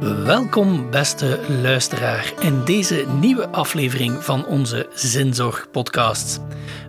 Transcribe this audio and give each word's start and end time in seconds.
Welkom, 0.00 0.90
beste 0.90 1.40
luisteraar, 1.62 2.32
in 2.38 2.64
deze 2.64 3.06
nieuwe 3.20 3.48
aflevering 3.48 4.24
van 4.24 4.46
onze 4.46 4.88
Zinzorg-podcast. 4.94 6.40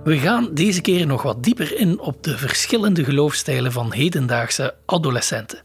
We 0.03 0.17
gaan 0.17 0.53
deze 0.53 0.81
keer 0.81 1.07
nog 1.07 1.21
wat 1.21 1.43
dieper 1.43 1.77
in 1.77 1.99
op 1.99 2.23
de 2.23 2.37
verschillende 2.37 3.03
geloofstijlen 3.03 3.71
van 3.71 3.93
hedendaagse 3.93 4.75
adolescenten. 4.85 5.63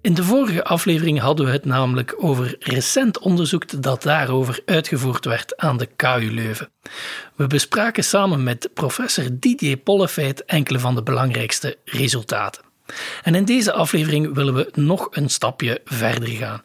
In 0.00 0.14
de 0.14 0.24
vorige 0.24 0.64
aflevering 0.64 1.20
hadden 1.20 1.46
we 1.46 1.52
het 1.52 1.64
namelijk 1.64 2.14
over 2.16 2.56
recent 2.58 3.18
onderzoek 3.18 3.82
dat 3.82 4.02
daarover 4.02 4.60
uitgevoerd 4.64 5.24
werd 5.24 5.56
aan 5.56 5.76
de 5.76 5.88
KU 5.96 6.30
Leuven. 6.30 6.70
We 7.36 7.46
bespraken 7.46 8.04
samen 8.04 8.42
met 8.42 8.70
professor 8.74 9.24
Didier 9.32 9.76
Pollefeit 9.76 10.44
enkele 10.44 10.78
van 10.78 10.94
de 10.94 11.02
belangrijkste 11.02 11.76
resultaten. 11.84 12.62
En 13.22 13.34
in 13.34 13.44
deze 13.44 13.72
aflevering 13.72 14.34
willen 14.34 14.54
we 14.54 14.70
nog 14.74 15.08
een 15.10 15.28
stapje 15.28 15.80
verder 15.84 16.28
gaan. 16.28 16.62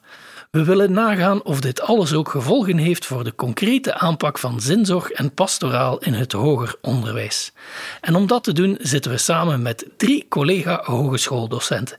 We 0.54 0.64
willen 0.64 0.92
nagaan 0.92 1.44
of 1.44 1.62
dit 1.62 1.82
alles 1.82 2.14
ook 2.14 2.30
gevolgen 2.30 2.78
heeft 2.78 3.06
voor 3.06 3.24
de 3.24 3.36
concrete 3.36 3.94
aanpak 3.94 4.38
van 4.38 4.62
zinzorg 4.62 5.12
en 5.12 5.34
pastoraal 5.34 6.00
in 6.00 6.14
het 6.14 6.32
hoger 6.32 6.76
onderwijs. 6.82 7.54
En 8.02 8.16
om 8.16 8.28
dat 8.28 8.44
te 8.44 8.54
doen 8.54 8.78
zitten 8.82 9.12
we 9.12 9.18
samen 9.18 9.62
met 9.62 9.86
drie 9.98 10.26
collega-hogeschooldocenten. 10.30 11.98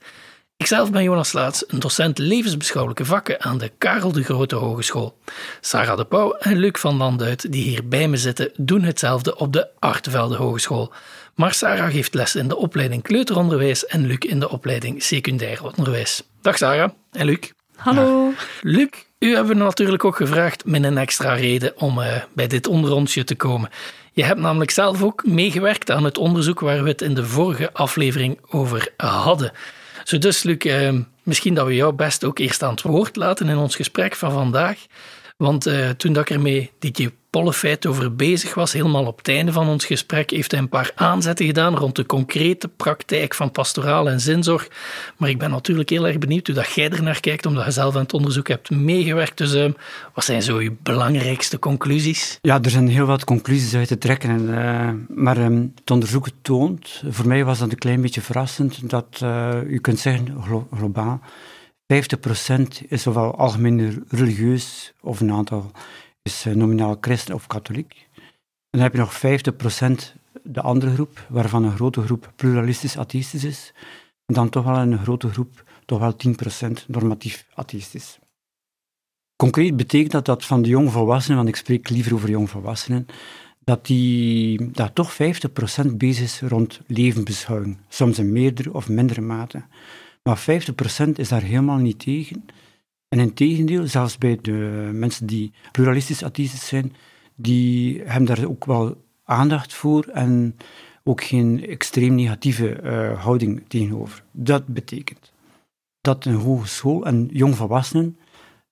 Ikzelf 0.57 0.91
ben 0.91 1.03
Jonas 1.03 1.33
Laats, 1.33 1.65
een 1.67 1.79
docent 1.79 2.19
levensbeschouwelijke 2.19 3.05
vakken 3.05 3.41
aan 3.43 3.59
de 3.59 3.73
Karel 3.79 4.13
de 4.13 4.23
Grote 4.23 4.55
Hogeschool. 4.55 5.19
Sarah 5.61 5.97
de 5.97 6.05
Pauw 6.05 6.33
en 6.33 6.57
Luc 6.57 6.81
van 6.81 6.97
Landuit, 6.97 7.53
die 7.53 7.63
hier 7.63 7.89
bij 7.89 8.09
me 8.09 8.17
zitten, 8.17 8.53
doen 8.57 8.83
hetzelfde 8.83 9.37
op 9.37 9.53
de 9.53 9.69
Artevelde 9.79 10.37
Hogeschool. 10.37 10.93
Maar 11.35 11.55
Sarah 11.55 11.91
geeft 11.91 12.15
les 12.15 12.35
in 12.35 12.49
de 12.49 12.57
opleiding 12.57 13.03
kleuteronderwijs 13.03 13.87
en 13.87 14.07
Luc 14.07 14.19
in 14.19 14.41
de 14.41 14.49
opleiding 14.49 15.03
secundair 15.03 15.65
onderwijs. 15.65 16.23
Dag 16.41 16.57
Sarah 16.57 16.91
en 17.13 17.25
Luc. 17.27 17.51
Hallo. 17.77 18.33
Luc, 18.63 18.89
u 19.19 19.35
hebben 19.35 19.57
natuurlijk 19.57 20.05
ook 20.05 20.17
gevraagd 20.17 20.65
met 20.65 20.85
een 20.85 20.99
extra 20.99 21.35
reden 21.35 21.81
om 21.81 21.99
uh, 21.99 22.07
bij 22.33 22.47
dit 22.47 22.67
onderrondje 22.67 23.25
te 23.25 23.35
komen. 23.35 23.71
Je 24.13 24.25
hebt 24.25 24.41
namelijk 24.41 24.71
zelf 24.71 25.03
ook 25.03 25.27
meegewerkt 25.27 25.91
aan 25.91 26.05
het 26.05 26.19
onderzoek 26.19 26.61
waar 26.61 26.83
we 26.83 26.89
het 26.89 27.03
in 27.03 27.15
de 27.15 27.27
vorige 27.27 27.73
aflevering 27.73 28.39
over 28.51 28.89
hadden. 28.97 29.53
Zo 30.05 30.19
dus, 30.19 30.43
Luc, 30.43 30.65
uh, 30.65 30.99
misschien 31.23 31.55
dat 31.55 31.67
we 31.67 31.75
jou 31.75 31.93
best 31.93 32.25
ook 32.25 32.39
eerst 32.39 32.63
aan 32.63 32.71
het 32.71 32.83
woord 32.83 33.17
laten 33.17 33.49
in 33.49 33.57
ons 33.57 33.77
gesprek 33.77 34.15
van 34.15 34.33
vandaag. 34.33 34.79
Want 35.37 35.67
uh, 35.67 35.89
toen 35.91 36.13
dat 36.13 36.23
ik 36.23 36.31
ermee 36.31 36.71
DJ 36.79 37.09
Pollefeit 37.31 37.87
over 37.87 38.15
bezig 38.15 38.55
was, 38.55 38.73
helemaal 38.73 39.07
op 39.07 39.19
het 39.19 39.29
einde 39.29 39.53
van 39.53 39.69
ons 39.69 39.85
gesprek, 39.85 40.31
heeft 40.31 40.51
hij 40.51 40.61
een 40.61 40.69
paar 40.69 40.93
aanzetten 40.95 41.47
gedaan 41.47 41.77
rond 41.77 41.97
de 41.97 42.07
concrete 42.07 42.69
praktijk 42.69 43.35
van 43.35 43.51
pastoraal 43.51 44.09
en 44.09 44.21
zinzorg. 44.21 44.69
Maar 45.17 45.29
ik 45.29 45.39
ben 45.39 45.51
natuurlijk 45.51 45.91
heel 45.91 46.07
erg 46.07 46.19
benieuwd 46.19 46.47
hoe 46.47 46.57
dat 46.57 46.73
jij 46.73 46.91
er 46.91 47.03
naar 47.03 47.21
kijkt, 47.21 47.47
omdat 47.47 47.65
je 47.65 47.71
zelf 47.71 47.95
aan 47.95 48.03
het 48.03 48.13
onderzoek 48.13 48.49
hebt 48.49 48.71
meegewerkt. 48.71 49.39
Dus 49.39 49.55
uh, 49.55 49.71
wat 50.15 50.25
zijn 50.25 50.43
zo 50.43 50.61
je 50.63 50.73
belangrijkste 50.83 51.59
conclusies? 51.59 52.39
Ja, 52.41 52.63
er 52.63 52.71
zijn 52.71 52.89
heel 52.89 53.07
wat 53.07 53.25
conclusies 53.25 53.75
uit 53.75 53.89
te 53.89 53.99
trekken. 53.99 54.31
En, 54.31 54.49
uh, 54.49 55.17
maar 55.17 55.37
um, 55.37 55.73
het 55.75 55.91
onderzoek 55.91 56.29
toont, 56.43 57.03
voor 57.09 57.27
mij 57.27 57.45
was 57.45 57.59
dat 57.59 57.71
een 57.71 57.79
klein 57.79 58.01
beetje 58.01 58.21
verrassend, 58.21 58.91
dat 58.91 59.25
u 59.67 59.79
kunt 59.79 59.99
zeggen, 59.99 60.43
glo 60.43 60.69
globaal, 60.77 61.21
50% 61.93 62.87
is 62.89 63.07
ofwel 63.07 63.37
algemeen 63.37 64.05
religieus 64.09 64.93
of 65.01 65.21
een 65.21 65.33
aantal 65.33 65.71
is 66.23 66.45
nominaal 66.55 66.97
christen 67.01 67.35
of 67.35 67.47
katholiek. 67.47 68.09
En 68.15 68.81
dan 68.81 68.81
heb 68.81 68.93
je 68.93 68.99
nog 68.99 69.21
50% 70.15 70.23
de 70.43 70.61
andere 70.61 70.93
groep, 70.95 71.27
waarvan 71.29 71.65
een 71.65 71.75
grote 71.75 72.03
groep 72.03 72.33
pluralistisch 72.37 72.99
atheïstisch 72.99 73.45
is. 73.45 73.73
En 74.27 74.35
dan 74.35 74.49
toch 74.49 74.65
wel 74.65 74.77
een 74.77 74.99
grote 74.99 75.31
groep, 75.31 75.65
toch 75.85 75.99
wel 75.99 76.17
10% 76.83 76.87
normatief 76.87 77.47
atheïstisch. 77.55 78.19
Concreet 79.37 79.77
betekent 79.77 80.13
dat 80.13 80.25
dat 80.25 80.45
van 80.45 80.63
de 80.63 80.69
jongvolwassenen, 80.69 81.37
want 81.37 81.49
ik 81.49 81.57
spreek 81.57 81.89
liever 81.89 82.15
over 82.15 82.31
jongvolwassenen, 82.31 83.07
dat, 83.59 83.87
die, 83.87 84.71
dat 84.71 84.95
toch 84.95 85.13
50% 85.13 85.17
bezig 85.97 86.25
is 86.25 86.41
rond 86.41 86.81
levensbeschouwing, 86.87 87.79
soms 87.89 88.19
in 88.19 88.33
meerdere 88.33 88.73
of 88.73 88.89
mindere 88.89 89.21
mate. 89.21 89.63
Maar 90.25 90.39
50% 90.39 91.09
is 91.15 91.29
daar 91.29 91.43
helemaal 91.43 91.77
niet 91.77 91.99
tegen. 91.99 92.45
En 93.09 93.19
in 93.19 93.35
tegendeel, 93.35 93.87
zelfs 93.87 94.19
bij 94.19 94.39
de 94.43 94.91
mensen 94.93 95.27
die 95.27 95.53
pluralistisch 95.73 96.25
atheïstisch 96.25 96.67
zijn, 96.67 96.93
die 97.35 98.03
hebben 98.03 98.25
daar 98.25 98.49
ook 98.49 98.65
wel 98.65 99.05
aandacht 99.25 99.75
voor 99.75 100.05
en 100.05 100.57
ook 101.03 101.23
geen 101.23 101.67
extreem 101.67 102.15
negatieve 102.15 102.81
uh, 102.83 103.23
houding 103.23 103.63
tegenover. 103.69 104.25
Dat 104.31 104.67
betekent 104.67 105.33
dat 106.01 106.25
een 106.25 106.35
hogeschool 106.35 107.07
en 107.07 107.29
jongvolwassenen 107.33 108.19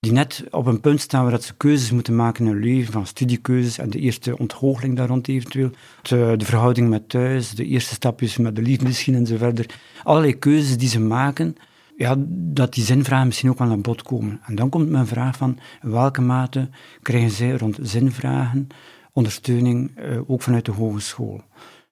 die 0.02 0.12
net 0.12 0.44
op 0.50 0.66
een 0.66 0.80
punt 0.80 1.00
staan 1.00 1.30
waar 1.30 1.40
ze 1.40 1.54
keuzes 1.56 1.90
moeten 1.90 2.16
maken 2.16 2.44
in 2.44 2.52
hun 2.52 2.62
leven, 2.62 2.92
van 2.92 3.06
studiekeuzes 3.06 3.78
en 3.78 3.90
de 3.90 3.98
eerste 3.98 4.38
ontgoocheling 4.38 4.96
daar 4.96 5.08
rond 5.08 5.28
eventueel, 5.28 5.70
de, 6.02 6.34
de, 6.36 6.44
verhouding 6.44 6.88
met 6.88 7.08
thuis, 7.08 7.50
de 7.50 7.64
eerste 7.64 7.94
stapjes 7.94 8.36
met 8.36 8.56
de 8.56 8.62
liefde 8.62 8.84
misschien 8.84 9.14
en 9.14 9.26
zo 9.26 9.36
verder. 9.36 9.66
Allerlei 10.02 10.38
keuzes 10.38 10.78
die 10.78 10.88
ze 10.88 11.00
maken, 11.00 11.56
ja, 11.96 12.14
dat 12.28 12.74
die 12.74 12.84
zinvragen 12.84 13.26
misschien 13.26 13.50
ook 13.50 13.58
wel 13.58 13.70
aan 13.70 13.80
bod 13.80 14.02
komen. 14.02 14.40
En 14.44 14.54
dan 14.54 14.68
komt 14.68 14.88
mijn 14.88 15.06
vraag 15.06 15.36
van, 15.36 15.58
in 15.82 15.90
welke 15.90 16.20
mate 16.20 16.68
krijgen 17.02 17.30
zij 17.30 17.52
rond 17.52 17.78
zinvragen 17.82 18.68
ondersteuning, 19.12 19.90
uh, 19.98 20.30
ook 20.30 20.42
vanuit 20.42 20.64
de 20.64 20.72
hogeschool. 20.72 21.42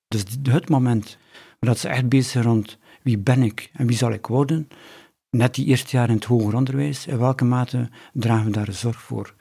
Dus 0.09 0.25
het 0.43 0.69
moment 0.69 1.19
dat 1.59 1.79
ze 1.79 1.89
echt 1.89 2.09
bezig 2.09 2.31
zijn 2.31 2.45
rond 2.45 2.79
wie 3.03 3.19
ben 3.19 3.43
ik 3.43 3.71
en 3.73 3.87
wie 3.87 3.97
zal 3.97 4.13
ik 4.13 4.27
worden, 4.27 4.69
net 5.31 5.55
die 5.55 5.67
eerste 5.67 5.97
jaar 5.97 6.09
in 6.09 6.15
het 6.15 6.25
hoger 6.25 6.55
onderwijs, 6.55 7.07
in 7.07 7.19
welke 7.19 7.45
mate 7.45 7.89
dragen 8.13 8.45
we 8.45 8.51
daar 8.51 8.73
zorg 8.73 9.01
voor? 9.01 9.35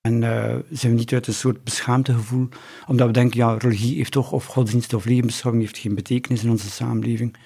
En 0.00 0.22
uh, 0.22 0.56
zijn 0.70 0.92
we 0.92 0.98
niet 0.98 1.12
uit 1.12 1.26
een 1.26 1.34
soort 1.34 1.64
beschaamtegevoel, 1.64 2.48
omdat 2.86 3.06
we 3.06 3.12
denken, 3.12 3.38
ja, 3.38 3.56
religie 3.58 3.96
heeft 3.96 4.12
toch, 4.12 4.32
of 4.32 4.46
godsdienst 4.46 4.94
of 4.94 5.04
levensbeschouwing 5.04 5.64
heeft 5.64 5.78
geen 5.78 5.94
betekenis 5.94 6.44
in 6.44 6.50
onze 6.50 6.70
samenleving. 6.70 7.36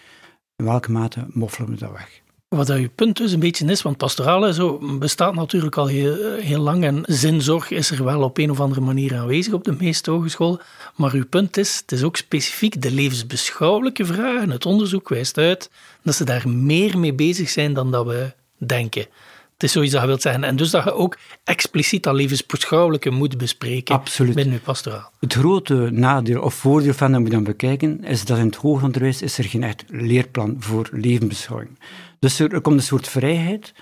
In 0.56 0.64
welke 0.64 0.90
mate 0.90 1.26
moffelen 1.28 1.70
we 1.70 1.76
dat 1.76 1.92
weg? 1.92 2.22
Wat 2.48 2.66
dat 2.66 2.78
je 2.78 2.88
punt 2.88 3.16
dus 3.16 3.32
een 3.32 3.40
beetje 3.40 3.66
is, 3.66 3.82
want 3.82 3.96
pastorale 3.96 4.54
zo 4.54 4.78
bestaat 4.98 5.34
natuurlijk 5.34 5.76
al 5.76 5.86
heel, 5.86 6.34
heel 6.36 6.60
lang 6.60 6.84
en 6.84 7.02
zinzorg 7.06 7.70
is 7.70 7.90
er 7.90 8.04
wel 8.04 8.22
op 8.22 8.38
een 8.38 8.50
of 8.50 8.60
andere 8.60 8.80
manier 8.80 9.16
aanwezig 9.16 9.52
op 9.52 9.64
de 9.64 9.76
meeste 9.78 10.10
hogescholen. 10.10 10.60
Maar 10.96 11.12
uw 11.12 11.26
punt 11.26 11.56
is, 11.56 11.76
het 11.76 11.92
is 11.92 12.02
ook 12.02 12.16
specifiek 12.16 12.82
de 12.82 12.90
levensbeschouwelijke 12.90 14.04
vragen. 14.04 14.50
Het 14.50 14.66
onderzoek 14.66 15.08
wijst 15.08 15.38
uit 15.38 15.70
dat 16.02 16.14
ze 16.14 16.24
daar 16.24 16.48
meer 16.48 16.98
mee 16.98 17.14
bezig 17.14 17.48
zijn 17.48 17.72
dan 17.72 17.90
dat 17.90 18.06
we 18.06 18.32
denken. 18.56 19.06
Het 19.56 19.64
is 19.64 19.72
zoiets 19.72 19.92
dat 19.92 20.00
je 20.00 20.06
wilt 20.06 20.22
zeggen. 20.22 20.44
En 20.44 20.56
dus 20.56 20.70
dat 20.70 20.84
je 20.84 20.92
ook 20.92 21.18
expliciet 21.44 22.02
dat 22.02 22.14
levensbeschouwelijke 22.14 23.10
moet 23.10 23.38
bespreken 23.38 23.94
Absoluut. 23.94 24.34
binnen 24.34 24.54
je 24.54 24.60
pastoraal. 24.60 25.10
Het 25.20 25.34
grote 25.34 25.88
nadeel 25.92 26.42
of 26.42 26.54
voordeel 26.54 26.94
van 26.94 27.12
dat 27.12 27.20
moet 27.20 27.30
dan 27.30 27.44
bekijken, 27.44 28.04
is 28.04 28.24
dat 28.24 28.38
in 28.38 28.46
het 28.46 28.56
hoger 28.56 28.84
onderwijs 28.84 29.22
is 29.22 29.38
er 29.38 29.44
geen 29.44 29.62
echt 29.62 29.84
leerplan 29.86 30.56
voor 30.58 30.88
levensbeschouwing. 30.92 31.78
Dus 32.18 32.38
er, 32.38 32.60
komt 32.60 32.76
een 32.76 32.82
soort 32.82 33.08
vrijheid, 33.08 33.74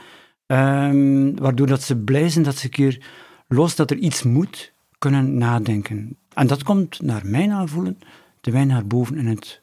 um, 0.46 1.38
waardoor 1.38 1.66
dat 1.66 1.82
ze 1.82 1.96
blij 1.96 2.28
zijn 2.28 2.44
dat 2.44 2.56
ze 2.56 2.64
een 2.64 2.70
keer, 2.70 3.06
los 3.48 3.74
dat 3.74 3.90
er 3.90 3.96
iets 3.96 4.22
moet, 4.22 4.72
kunnen 4.98 5.38
nadenken. 5.38 6.18
En 6.34 6.46
dat 6.46 6.62
komt 6.62 7.02
naar 7.02 7.22
mijn 7.24 7.52
aanvoelen 7.52 7.98
te 8.40 8.50
weinig 8.50 8.74
naar 8.74 8.86
boven 8.86 9.18
in 9.18 9.26
het 9.26 9.60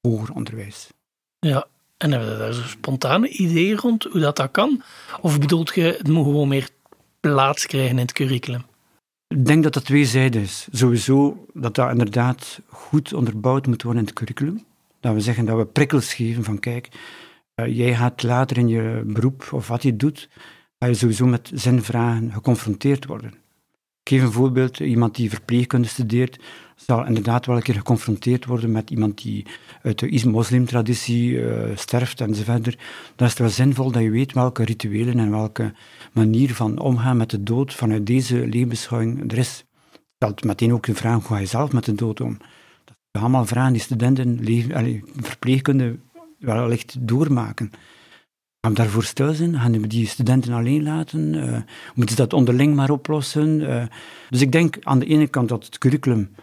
hoger 0.00 0.34
onderwijs. 0.34 0.88
Ja, 1.38 1.66
en 2.02 2.10
hebben 2.10 2.30
we 2.30 2.38
daar 2.38 2.52
zo'n 2.52 2.64
spontane 2.64 3.28
idee 3.28 3.76
rond 3.76 4.04
hoe 4.04 4.20
dat, 4.20 4.36
dat 4.36 4.50
kan? 4.50 4.82
Of 5.20 5.40
bedoelt 5.40 5.74
je, 5.74 5.82
het 5.82 6.08
moet 6.08 6.24
gewoon 6.24 6.48
meer 6.48 6.68
plaats 7.20 7.66
krijgen 7.66 7.90
in 7.90 7.98
het 7.98 8.12
curriculum? 8.12 8.62
Ik 9.28 9.46
denk 9.46 9.62
dat 9.62 9.72
dat 9.72 9.84
twee 9.84 10.04
zijden 10.04 10.42
is. 10.42 10.68
Sowieso 10.72 11.46
dat 11.52 11.74
dat 11.74 11.90
inderdaad 11.90 12.60
goed 12.68 13.12
onderbouwd 13.12 13.66
moet 13.66 13.82
worden 13.82 14.02
in 14.02 14.08
het 14.08 14.18
curriculum. 14.18 14.64
Dat 15.00 15.14
we 15.14 15.20
zeggen 15.20 15.44
dat 15.44 15.56
we 15.56 15.66
prikkels 15.66 16.14
geven 16.14 16.44
van 16.44 16.58
kijk, 16.58 16.88
uh, 17.54 17.76
jij 17.76 17.94
gaat 17.94 18.22
later 18.22 18.58
in 18.58 18.68
je 18.68 19.02
beroep 19.06 19.48
of 19.52 19.68
wat 19.68 19.82
je 19.82 19.96
doet, 19.96 20.28
ga 20.78 20.86
je 20.86 20.94
sowieso 20.94 21.26
met 21.26 21.50
zinvragen 21.54 22.32
geconfronteerd 22.32 23.06
worden. 23.06 23.34
Ik 24.02 24.08
geef 24.08 24.22
een 24.22 24.32
voorbeeld, 24.32 24.78
iemand 24.78 25.14
die 25.14 25.30
verpleegkunde 25.30 25.88
studeert, 25.88 26.38
zal 26.76 27.06
inderdaad 27.06 27.46
wel 27.46 27.56
een 27.56 27.62
keer 27.62 27.74
geconfronteerd 27.74 28.44
worden 28.44 28.72
met 28.72 28.90
iemand 28.90 29.22
die 29.22 29.46
uit 29.82 29.98
de 29.98 30.28
moslimtraditie 30.28 31.30
uh, 31.30 31.76
sterft 31.76 32.20
enzovoort. 32.20 32.64
Dan 33.16 33.26
is 33.26 33.32
het 33.32 33.38
wel 33.38 33.48
zinvol 33.48 33.90
dat 33.90 34.02
je 34.02 34.10
weet 34.10 34.32
welke 34.32 34.64
rituelen 34.64 35.18
en 35.18 35.30
welke 35.30 35.72
manier 36.12 36.54
van 36.54 36.78
omgaan 36.78 37.16
met 37.16 37.30
de 37.30 37.42
dood 37.42 37.74
vanuit 37.74 38.06
deze 38.06 38.36
levensbeschouwing 38.46 39.32
er 39.32 39.38
is. 39.38 39.64
Stelt 40.14 40.44
meteen 40.44 40.72
ook 40.72 40.86
de 40.86 40.94
vraag, 40.94 41.14
hoe 41.14 41.36
ga 41.36 41.38
je 41.38 41.46
zelf 41.46 41.72
met 41.72 41.84
de 41.84 41.94
dood 41.94 42.20
om? 42.20 42.36
Dat 42.84 42.96
zijn 43.10 43.24
allemaal 43.24 43.46
vragen 43.46 43.72
die 43.72 43.82
studenten 43.82 44.40
verpleegkunde 45.20 45.98
wellicht 46.38 46.96
doormaken. 47.00 47.70
Gaan 48.64 48.74
we 48.74 48.80
daarvoor 48.80 49.04
stil 49.04 49.32
zijn? 49.32 49.60
Gaan 49.60 49.80
we 49.80 49.86
die 49.86 50.06
studenten 50.06 50.52
alleen 50.52 50.82
laten? 50.82 51.34
Uh, 51.34 51.58
moeten 51.94 52.16
ze 52.16 52.22
dat 52.22 52.32
onderling 52.32 52.74
maar 52.74 52.90
oplossen? 52.90 53.60
Uh, 53.60 53.84
dus 54.30 54.40
ik 54.40 54.52
denk 54.52 54.76
aan 54.80 54.98
de 54.98 55.06
ene 55.06 55.26
kant 55.26 55.48
dat 55.48 55.64
het 55.64 55.78
curriculum 55.78 56.34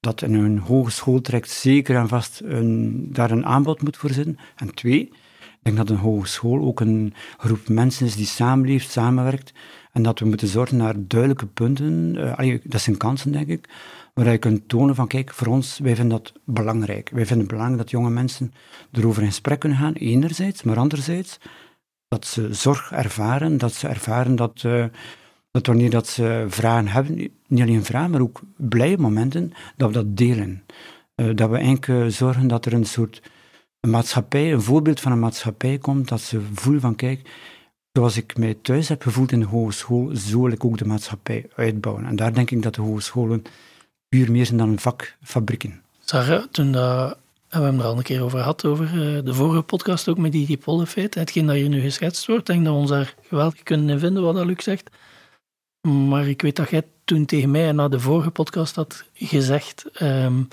dat 0.00 0.22
in 0.22 0.34
hun 0.34 0.58
hogeschool 0.58 1.20
trekt 1.20 1.50
zeker 1.50 1.96
en 1.96 2.08
vast 2.08 2.40
een, 2.44 3.06
daar 3.12 3.30
een 3.30 3.46
aanbod 3.46 3.82
moet 3.82 3.96
voor 3.96 4.10
zijn. 4.10 4.38
En 4.56 4.74
twee, 4.74 5.12
denk 5.74 5.88
dat 5.88 5.96
een 5.96 6.02
hogeschool 6.02 6.60
ook 6.60 6.80
een 6.80 7.14
groep 7.36 7.68
mensen 7.68 8.06
is 8.06 8.16
die 8.16 8.26
samenleeft, 8.26 8.90
samenwerkt. 8.90 9.52
En 9.92 10.02
dat 10.02 10.18
we 10.18 10.26
moeten 10.26 10.48
zorgen 10.48 10.76
naar 10.76 10.94
duidelijke 10.96 11.46
punten. 11.46 12.14
Uh, 12.40 12.58
dat 12.64 12.80
zijn 12.80 12.96
kansen, 12.96 13.32
denk 13.32 13.48
ik. 13.48 13.68
Waar 14.14 14.32
je 14.32 14.38
kunt 14.38 14.68
tonen 14.68 14.94
van, 14.94 15.06
kijk, 15.06 15.32
voor 15.32 15.46
ons, 15.46 15.78
wij 15.78 15.96
vinden 15.96 16.18
dat 16.18 16.32
belangrijk. 16.44 17.10
Wij 17.12 17.26
vinden 17.26 17.46
het 17.46 17.54
belangrijk 17.54 17.82
dat 17.82 17.90
jonge 17.90 18.10
mensen 18.10 18.52
erover 18.92 19.22
in 19.22 19.28
gesprek 19.28 19.58
kunnen 19.58 19.78
gaan, 19.78 19.92
enerzijds. 19.92 20.62
Maar 20.62 20.76
anderzijds, 20.76 21.38
dat 22.08 22.26
ze 22.26 22.54
zorg 22.54 22.92
ervaren. 22.92 23.58
Dat 23.58 23.72
ze 23.72 23.88
ervaren 23.88 24.36
dat, 24.36 24.62
uh, 24.66 24.84
dat 25.50 25.66
wanneer 25.66 25.90
dat 25.90 26.06
ze 26.06 26.44
vragen 26.48 26.88
hebben, 26.88 27.30
niet 27.46 27.62
alleen 27.62 27.84
vragen, 27.84 28.10
maar 28.10 28.20
ook 28.20 28.40
blije 28.56 28.98
momenten, 28.98 29.52
dat 29.76 29.88
we 29.88 29.94
dat 29.94 30.16
delen. 30.16 30.64
Uh, 31.16 31.34
dat 31.34 31.50
we 31.50 31.56
eigenlijk 31.56 32.12
zorgen 32.12 32.48
dat 32.48 32.66
er 32.66 32.72
een 32.72 32.86
soort 32.86 33.22
een 33.80 33.90
maatschappij, 33.90 34.52
een 34.52 34.62
voorbeeld 34.62 35.00
van 35.00 35.12
een 35.12 35.18
maatschappij 35.18 35.78
komt, 35.78 36.08
dat 36.08 36.20
ze 36.20 36.40
voelen 36.52 36.80
van, 36.80 36.94
kijk, 36.94 37.30
zoals 37.92 38.16
ik 38.16 38.36
mij 38.36 38.54
thuis 38.62 38.88
heb 38.88 39.02
gevoeld 39.02 39.32
in 39.32 39.40
de 39.40 39.46
hogeschool, 39.46 40.16
zo 40.16 40.42
wil 40.42 40.52
ik 40.52 40.64
ook 40.64 40.78
de 40.78 40.84
maatschappij 40.84 41.48
uitbouwen. 41.56 42.04
En 42.04 42.16
daar 42.16 42.34
denk 42.34 42.50
ik 42.50 42.62
dat 42.62 42.74
de 42.74 42.82
hogescholen 42.82 43.42
puur 44.08 44.30
meer 44.30 44.46
zijn 44.46 44.58
dan 44.58 44.78
vakfabrieken. 44.78 45.82
Sarah, 46.04 46.44
toen 46.50 46.72
dat, 46.72 47.18
we 47.48 47.58
hebben 47.58 47.80
er 47.80 47.86
al 47.86 47.96
een 47.96 48.02
keer 48.02 48.22
over 48.22 48.38
gehad, 48.38 48.64
over 48.64 48.86
eh, 48.86 49.24
de 49.24 49.34
vorige 49.34 49.62
podcast 49.62 50.08
ook 50.08 50.18
met 50.18 50.32
die 50.32 50.46
dipollenfeit, 50.46 51.14
hetgeen 51.14 51.46
dat 51.46 51.56
hier 51.56 51.68
nu 51.68 51.80
geschetst 51.80 52.26
wordt, 52.26 52.46
denk 52.46 52.64
dat 52.64 52.74
we 52.74 52.80
ons 52.80 52.90
daar 52.90 53.14
geweldig 53.22 53.62
kunnen 53.62 53.88
in 53.88 53.98
vinden, 53.98 54.22
wat 54.22 54.34
dat 54.34 54.46
Luc 54.46 54.62
zegt. 54.62 54.90
Maar 55.88 56.28
ik 56.28 56.42
weet 56.42 56.56
dat 56.56 56.70
jij 56.70 56.86
toen 57.04 57.24
tegen 57.24 57.50
mij 57.50 57.72
na 57.72 57.88
de 57.88 58.00
vorige 58.00 58.30
podcast 58.30 58.74
had 58.74 59.04
gezegd, 59.14 60.02
um, 60.02 60.48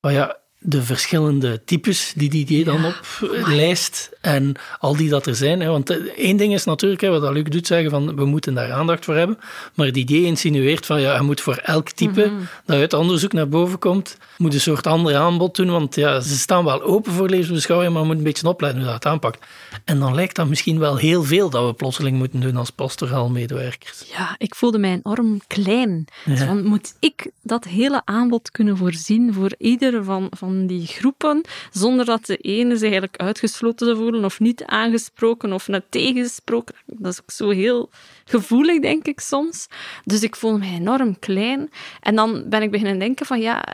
ja, 0.00 0.36
de 0.66 0.82
verschillende 0.82 1.64
types 1.64 2.12
die 2.16 2.44
die 2.44 2.64
dan 2.64 2.84
op 2.84 3.00
lijst 3.46 4.10
en 4.20 4.54
al 4.78 4.96
die 4.96 5.08
dat 5.08 5.26
er 5.26 5.34
zijn. 5.34 5.60
Hè. 5.60 5.68
Want 5.68 5.90
eh, 5.90 5.96
één 6.16 6.36
ding 6.36 6.52
is 6.52 6.64
natuurlijk, 6.64 7.00
hè, 7.00 7.08
wat 7.08 7.32
Luc 7.32 7.44
doet, 7.44 7.66
zeggen 7.66 7.90
van 7.90 8.16
we 8.16 8.24
moeten 8.24 8.54
daar 8.54 8.72
aandacht 8.72 9.04
voor 9.04 9.14
hebben. 9.14 9.38
Maar 9.74 9.92
die 9.92 10.02
idee 10.02 10.24
insinueert 10.24 10.86
van 10.86 11.00
ja, 11.00 11.16
je 11.16 11.22
moet 11.22 11.40
voor 11.40 11.56
elk 11.56 11.90
type 11.90 12.26
mhm. 12.26 12.44
dat 12.64 12.76
uit 12.76 12.92
onderzoek 12.92 13.32
naar 13.32 13.48
boven 13.48 13.78
komt, 13.78 14.18
moet 14.38 14.54
een 14.54 14.60
soort 14.60 14.86
ander 14.86 15.16
aanbod 15.16 15.56
doen. 15.56 15.70
Want 15.70 15.94
ja, 15.94 16.20
ze 16.20 16.36
staan 16.36 16.64
wel 16.64 16.82
open 16.82 17.12
voor 17.12 17.28
levensbeschouwing, 17.28 17.92
maar 17.92 18.04
moet 18.04 18.16
een 18.16 18.22
beetje 18.22 18.48
opleiden 18.48 18.82
hoe 18.82 18.90
dat 18.92 19.02
het 19.02 19.12
aanpakt. 19.12 19.46
En 19.84 19.98
dan 19.98 20.14
lijkt 20.14 20.36
dat 20.36 20.48
misschien 20.48 20.78
wel 20.78 20.96
heel 20.96 21.22
veel 21.22 21.50
dat 21.50 21.66
we 21.66 21.72
plotseling 21.72 22.16
moeten 22.16 22.40
doen 22.40 22.56
als 22.56 22.70
pastoraal 22.70 23.28
medewerkers. 23.28 24.04
Ja, 24.16 24.34
ik 24.38 24.54
voelde 24.54 24.78
mij 24.78 25.00
enorm 25.02 25.40
klein. 25.46 26.04
Ja. 26.24 26.34
Dus 26.34 26.62
moet 26.62 26.94
ik 26.98 27.30
dat 27.42 27.64
hele 27.64 28.02
aanbod 28.04 28.50
kunnen 28.50 28.76
voorzien 28.76 29.34
voor 29.34 29.54
ieder 29.58 30.04
van, 30.04 30.26
van 30.36 30.53
die 30.66 30.86
groepen, 30.86 31.40
zonder 31.70 32.04
dat 32.04 32.26
de 32.26 32.36
ene 32.36 32.74
zich 32.74 32.82
eigenlijk 32.82 33.16
uitgesloten 33.16 33.86
te 33.86 33.96
voelen 33.96 34.24
of 34.24 34.40
niet 34.40 34.64
aangesproken 34.64 35.52
of 35.52 35.68
net 35.68 35.84
tegensproken. 35.88 36.74
Dat 36.86 37.12
is 37.12 37.20
ook 37.20 37.30
zo 37.30 37.50
heel 37.50 37.90
gevoelig, 38.24 38.80
denk 38.80 39.06
ik 39.06 39.20
soms. 39.20 39.66
Dus 40.04 40.22
ik 40.22 40.36
voel 40.36 40.58
me 40.58 40.66
enorm 40.66 41.18
klein. 41.18 41.70
En 42.00 42.14
dan 42.14 42.48
ben 42.48 42.62
ik 42.62 42.70
beginnen 42.70 42.98
denken 42.98 43.26
van 43.26 43.40
ja, 43.40 43.64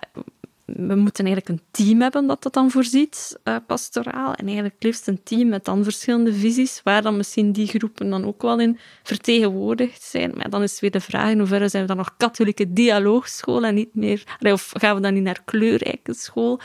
we 0.76 0.94
moeten 0.94 1.26
eigenlijk 1.26 1.49
een 1.49 1.67
team 1.70 2.00
hebben 2.00 2.26
dat 2.26 2.43
dat 2.43 2.52
dan 2.52 2.70
voorziet, 2.70 3.38
uh, 3.44 3.56
pastoraal. 3.67 4.34
En 4.34 4.44
eigenlijk 4.44 4.76
liefst 4.78 5.08
een 5.08 5.22
team 5.22 5.49
met 5.49 5.64
dan 5.64 5.84
verschillende 5.84 6.32
visies, 6.32 6.81
waar 6.84 7.02
dan 7.02 7.17
misschien 7.17 7.52
die 7.52 7.67
groepen 7.67 8.11
dan 8.11 8.25
ook 8.25 8.43
wel 8.43 8.61
in 8.61 8.78
vertegenwoordigd 9.02 10.02
zijn. 10.02 10.32
Maar 10.34 10.50
dan 10.50 10.62
is 10.62 10.81
weer 10.81 10.90
de 10.90 11.00
vraag 11.00 11.31
in 11.31 11.38
hoeverre 11.38 11.69
zijn 11.69 11.82
we 11.82 11.88
dan 11.88 11.96
nog 11.96 12.17
katholieke 12.17 12.72
dialoogschool 12.72 13.64
en 13.64 13.75
niet 13.75 13.94
meer... 13.94 14.25
Of 14.40 14.72
gaan 14.78 14.94
we 14.94 15.00
dan 15.00 15.14
niet 15.14 15.22
naar 15.22 15.43
kleurrijke 15.44 16.14
school? 16.14 16.61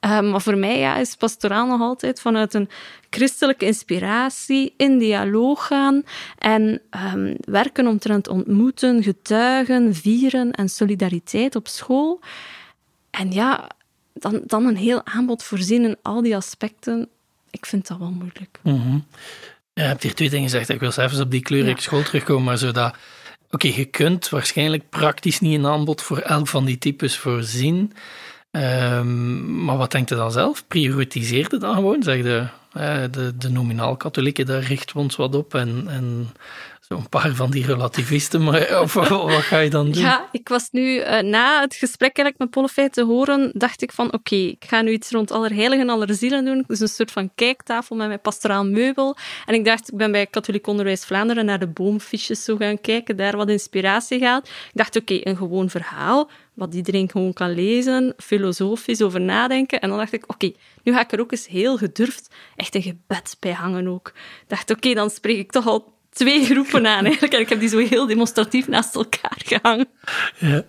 Uh, 0.00 0.20
maar 0.20 0.42
voor 0.42 0.58
mij 0.58 0.78
ja, 0.78 0.96
is 0.96 1.14
pastoraal 1.16 1.66
nog 1.66 1.80
altijd 1.80 2.20
vanuit 2.20 2.54
een 2.54 2.68
christelijke 3.10 3.64
inspiratie 3.64 4.74
in 4.76 4.98
dialoog 4.98 5.66
gaan 5.66 6.02
en 6.38 6.80
um, 7.14 7.36
werken 7.40 7.86
omtrent 7.86 8.28
ontmoeten, 8.28 9.02
getuigen, 9.02 9.94
vieren 9.94 10.50
en 10.50 10.68
solidariteit 10.68 11.56
op 11.56 11.68
school. 11.68 12.20
En 13.14 13.32
ja, 13.32 13.68
dan, 14.12 14.42
dan 14.44 14.66
een 14.66 14.76
heel 14.76 15.06
aanbod 15.06 15.42
voorzien 15.42 15.84
in 15.84 15.96
al 16.02 16.22
die 16.22 16.36
aspecten, 16.36 17.08
ik 17.50 17.66
vind 17.66 17.88
dat 17.88 17.98
wel 17.98 18.10
moeilijk. 18.10 18.58
Mm 18.62 19.06
Je 19.72 19.80
hebt 19.80 20.02
hier 20.02 20.14
twee 20.14 20.30
dingen 20.30 20.50
gezegd. 20.50 20.68
Ik 20.68 20.80
wil 20.80 20.92
zelfs 20.92 21.20
op 21.20 21.30
die 21.30 21.42
kleurrijke 21.42 21.82
school 21.82 22.02
terugkomen, 22.02 22.44
maar 22.44 22.58
zodat... 22.58 22.96
Oké, 23.50 23.68
je 23.68 23.84
kunt 23.84 24.28
waarschijnlijk 24.28 24.88
praktisch 24.88 25.40
niet 25.40 25.58
een 25.58 25.66
aanbod 25.66 26.02
voor 26.02 26.18
elk 26.18 26.48
van 26.48 26.64
die 26.64 26.78
types 26.78 27.16
voorzien. 27.16 27.92
Um, 28.50 29.64
maar 29.64 29.76
wat 29.76 29.90
denkt 29.90 30.08
je 30.08 30.14
dan 30.14 30.32
zelf? 30.32 30.66
Prioritiseert 30.66 31.50
het 31.50 31.60
dan 31.60 31.74
gewoon? 31.74 32.02
Zeg 32.02 32.22
de, 32.22 32.46
de, 33.10 33.36
de 33.36 33.50
nominaal-katholieken, 33.50 34.46
daar 34.46 34.62
richten 34.62 34.96
we 34.96 35.02
ons 35.02 35.16
wat 35.16 35.34
op. 35.34 35.54
En, 35.54 35.84
en 35.88 36.28
Zo'n 36.88 37.08
paar 37.08 37.34
van 37.34 37.50
die 37.50 37.66
relativisten, 37.66 38.44
maar 38.44 38.80
of, 38.80 38.92
wat 38.92 39.32
ga 39.32 39.58
je 39.58 39.70
dan 39.70 39.90
doen? 39.90 40.02
Ja, 40.02 40.28
ik 40.32 40.48
was 40.48 40.68
nu 40.70 40.96
uh, 40.96 41.20
na 41.20 41.60
het 41.60 41.74
gesprek 41.74 42.16
eigenlijk 42.16 42.38
met 42.38 42.50
Pollefeit 42.50 42.92
te 42.92 43.04
horen, 43.04 43.50
dacht 43.52 43.82
ik 43.82 43.92
van 43.92 44.12
oké, 44.12 44.34
ik 44.34 44.64
ga 44.66 44.80
nu 44.80 44.90
iets 44.90 45.10
rond 45.10 45.30
Allerheiligen 45.30 45.88
en 45.88 45.94
Allerzielen 45.94 46.44
doen. 46.44 46.64
Dus 46.66 46.80
een 46.80 46.88
soort 46.88 47.10
van 47.10 47.30
kijktafel 47.34 47.96
met 47.96 48.06
mijn 48.06 48.20
pastoraal 48.20 48.64
meubel. 48.64 49.16
En 49.46 49.54
ik 49.54 49.64
dacht, 49.64 49.92
ik 49.92 49.98
ben 49.98 50.12
bij 50.12 50.26
Katholiek 50.26 50.66
Onderwijs 50.66 51.04
Vlaanderen 51.04 51.44
naar 51.44 51.58
de 51.58 51.66
boomfiches 51.66 52.44
zo 52.44 52.56
gaan 52.56 52.80
kijken, 52.80 53.16
daar 53.16 53.36
wat 53.36 53.48
inspiratie 53.48 54.18
gaat. 54.18 54.48
Ik 54.48 54.70
dacht 54.72 54.96
oké, 54.96 55.20
een 55.22 55.36
gewoon 55.36 55.70
verhaal, 55.70 56.30
wat 56.54 56.74
iedereen 56.74 57.10
gewoon 57.10 57.32
kan 57.32 57.54
lezen, 57.54 58.14
filosofisch 58.16 59.02
over 59.02 59.20
nadenken. 59.20 59.80
En 59.80 59.88
dan 59.88 59.98
dacht 59.98 60.12
ik, 60.12 60.24
oké, 60.26 60.52
nu 60.82 60.92
ga 60.92 61.00
ik 61.00 61.12
er 61.12 61.20
ook 61.20 61.32
eens 61.32 61.46
heel 61.46 61.76
gedurfd 61.76 62.34
echt 62.56 62.74
een 62.74 62.82
gebed 62.82 63.36
bij 63.40 63.52
hangen 63.52 63.88
ook. 63.88 64.08
Ik 64.14 64.48
dacht, 64.48 64.70
oké, 64.70 64.94
dan 64.94 65.10
spreek 65.10 65.38
ik 65.38 65.52
toch 65.52 65.66
al 65.66 65.92
twee 66.14 66.44
groepen 66.44 66.86
aan 66.86 67.04
eigenlijk. 67.04 67.32
En 67.32 67.40
ik 67.40 67.48
heb 67.48 67.60
die 67.60 67.68
zo 67.68 67.78
heel 67.78 68.06
demonstratief 68.06 68.68
naast 68.68 68.94
elkaar 68.94 69.40
gehangen. 69.44 69.86
Ja. 70.38 70.64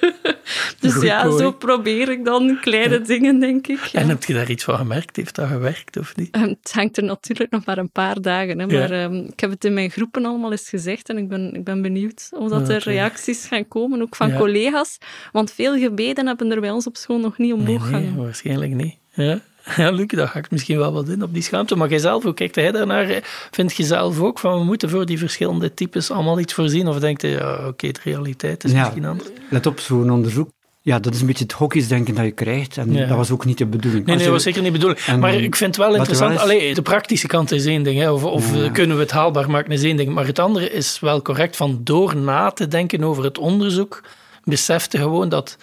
dus 0.80 1.02
ja, 1.02 1.36
zo 1.38 1.52
probeer 1.52 2.08
ik 2.08 2.24
dan 2.24 2.58
kleine 2.60 3.00
dingen, 3.00 3.40
denk 3.40 3.66
ik. 3.66 3.80
En 3.92 4.08
heb 4.08 4.24
je 4.24 4.34
daar 4.34 4.50
iets 4.50 4.64
van 4.64 4.76
gemerkt? 4.76 5.16
Heeft 5.16 5.34
dat 5.34 5.48
gewerkt 5.48 5.96
of 5.96 6.16
niet? 6.16 6.36
Um, 6.36 6.42
het 6.42 6.72
hangt 6.72 6.96
er 6.96 7.04
natuurlijk 7.04 7.50
nog 7.50 7.64
maar 7.64 7.78
een 7.78 7.90
paar 7.90 8.20
dagen. 8.20 8.58
Hè, 8.58 8.66
maar 8.66 9.02
um, 9.02 9.14
ik 9.14 9.40
heb 9.40 9.50
het 9.50 9.64
in 9.64 9.74
mijn 9.74 9.90
groepen 9.90 10.24
allemaal 10.24 10.50
eens 10.50 10.68
gezegd 10.68 11.08
en 11.08 11.18
ik 11.18 11.28
ben, 11.28 11.54
ik 11.54 11.64
ben 11.64 11.82
benieuwd 11.82 12.28
of 12.32 12.48
dat 12.48 12.68
er 12.68 12.82
reacties 12.82 13.46
gaan 13.46 13.68
komen, 13.68 14.02
ook 14.02 14.16
van 14.16 14.36
collega's. 14.36 14.98
Want 15.32 15.52
veel 15.52 15.78
gebeden 15.78 16.26
hebben 16.26 16.50
er 16.50 16.60
bij 16.60 16.70
ons 16.70 16.86
op 16.86 16.96
school 16.96 17.18
nog 17.18 17.38
niet 17.38 17.52
omhoog 17.52 17.90
nee, 17.90 18.00
nee, 18.00 18.14
waarschijnlijk 18.14 18.72
niet. 18.72 18.96
Ja. 19.12 19.40
Ja, 19.76 19.90
Luc, 19.90 20.06
dat 20.06 20.34
ik 20.34 20.50
misschien 20.50 20.78
wel 20.78 20.92
wat 20.92 21.08
in 21.08 21.22
op 21.22 21.34
die 21.34 21.42
schaamte. 21.42 21.76
Maar 21.76 21.88
jijzelf, 21.88 22.22
hoe 22.22 22.34
kijkt 22.34 22.54
jij 22.54 22.72
daarnaar? 22.72 23.20
Vind 23.50 23.76
je 23.76 23.84
zelf 23.84 24.20
ook 24.20 24.38
van 24.38 24.58
we 24.58 24.64
moeten 24.64 24.90
voor 24.90 25.06
die 25.06 25.18
verschillende 25.18 25.74
types 25.74 26.10
allemaal 26.10 26.40
iets 26.40 26.54
voorzien? 26.54 26.88
Of 26.88 26.98
denk 26.98 27.20
je, 27.20 27.28
ja, 27.28 27.66
oké, 27.66 27.90
de 27.90 28.00
realiteit 28.02 28.64
is 28.64 28.72
misschien 28.72 29.04
anders? 29.04 29.28
Let 29.50 29.66
op, 29.66 29.80
zo'n 29.80 30.10
onderzoek 30.10 30.48
ja, 30.84 30.98
dat 30.98 31.14
is 31.14 31.20
een 31.20 31.26
beetje 31.26 31.44
het 31.44 31.52
hokjesdenken 31.52 32.14
dat 32.14 32.24
je 32.24 32.30
krijgt. 32.30 32.76
En 32.76 32.92
dat 32.92 33.16
was 33.16 33.30
ook 33.30 33.44
niet 33.44 33.58
de 33.58 33.66
bedoeling. 33.66 34.06
Nee, 34.06 34.14
nee, 34.16 34.24
dat 34.24 34.32
was 34.32 34.42
zeker 34.42 34.62
niet 34.62 34.72
de 34.72 34.78
bedoeling. 34.78 35.20
maar 35.20 35.34
ik 35.34 35.56
vind 35.56 35.76
het 35.76 35.86
wel 35.86 35.94
interessant. 35.94 36.38
Allee, 36.38 36.74
de 36.74 36.82
praktische 36.82 37.26
kant 37.26 37.52
is 37.52 37.66
één 37.66 37.82
ding. 37.82 37.98
Hè. 37.98 38.10
Of, 38.10 38.24
of 38.24 38.72
kunnen 38.72 38.96
we 38.96 39.02
het 39.02 39.10
haalbaar 39.10 39.50
maken 39.50 39.72
is 39.72 39.82
één 39.82 39.96
ding. 39.96 40.14
Maar 40.14 40.26
het 40.26 40.38
andere 40.38 40.70
is 40.70 41.00
wel 41.00 41.22
correct. 41.22 41.56
Van 41.56 41.80
door 41.84 42.16
na 42.16 42.50
te 42.50 42.68
denken 42.68 43.04
over 43.04 43.24
het 43.24 43.38
onderzoek, 43.38 44.02
besefte 44.44 44.98
gewoon 44.98 45.28
dat 45.28 45.56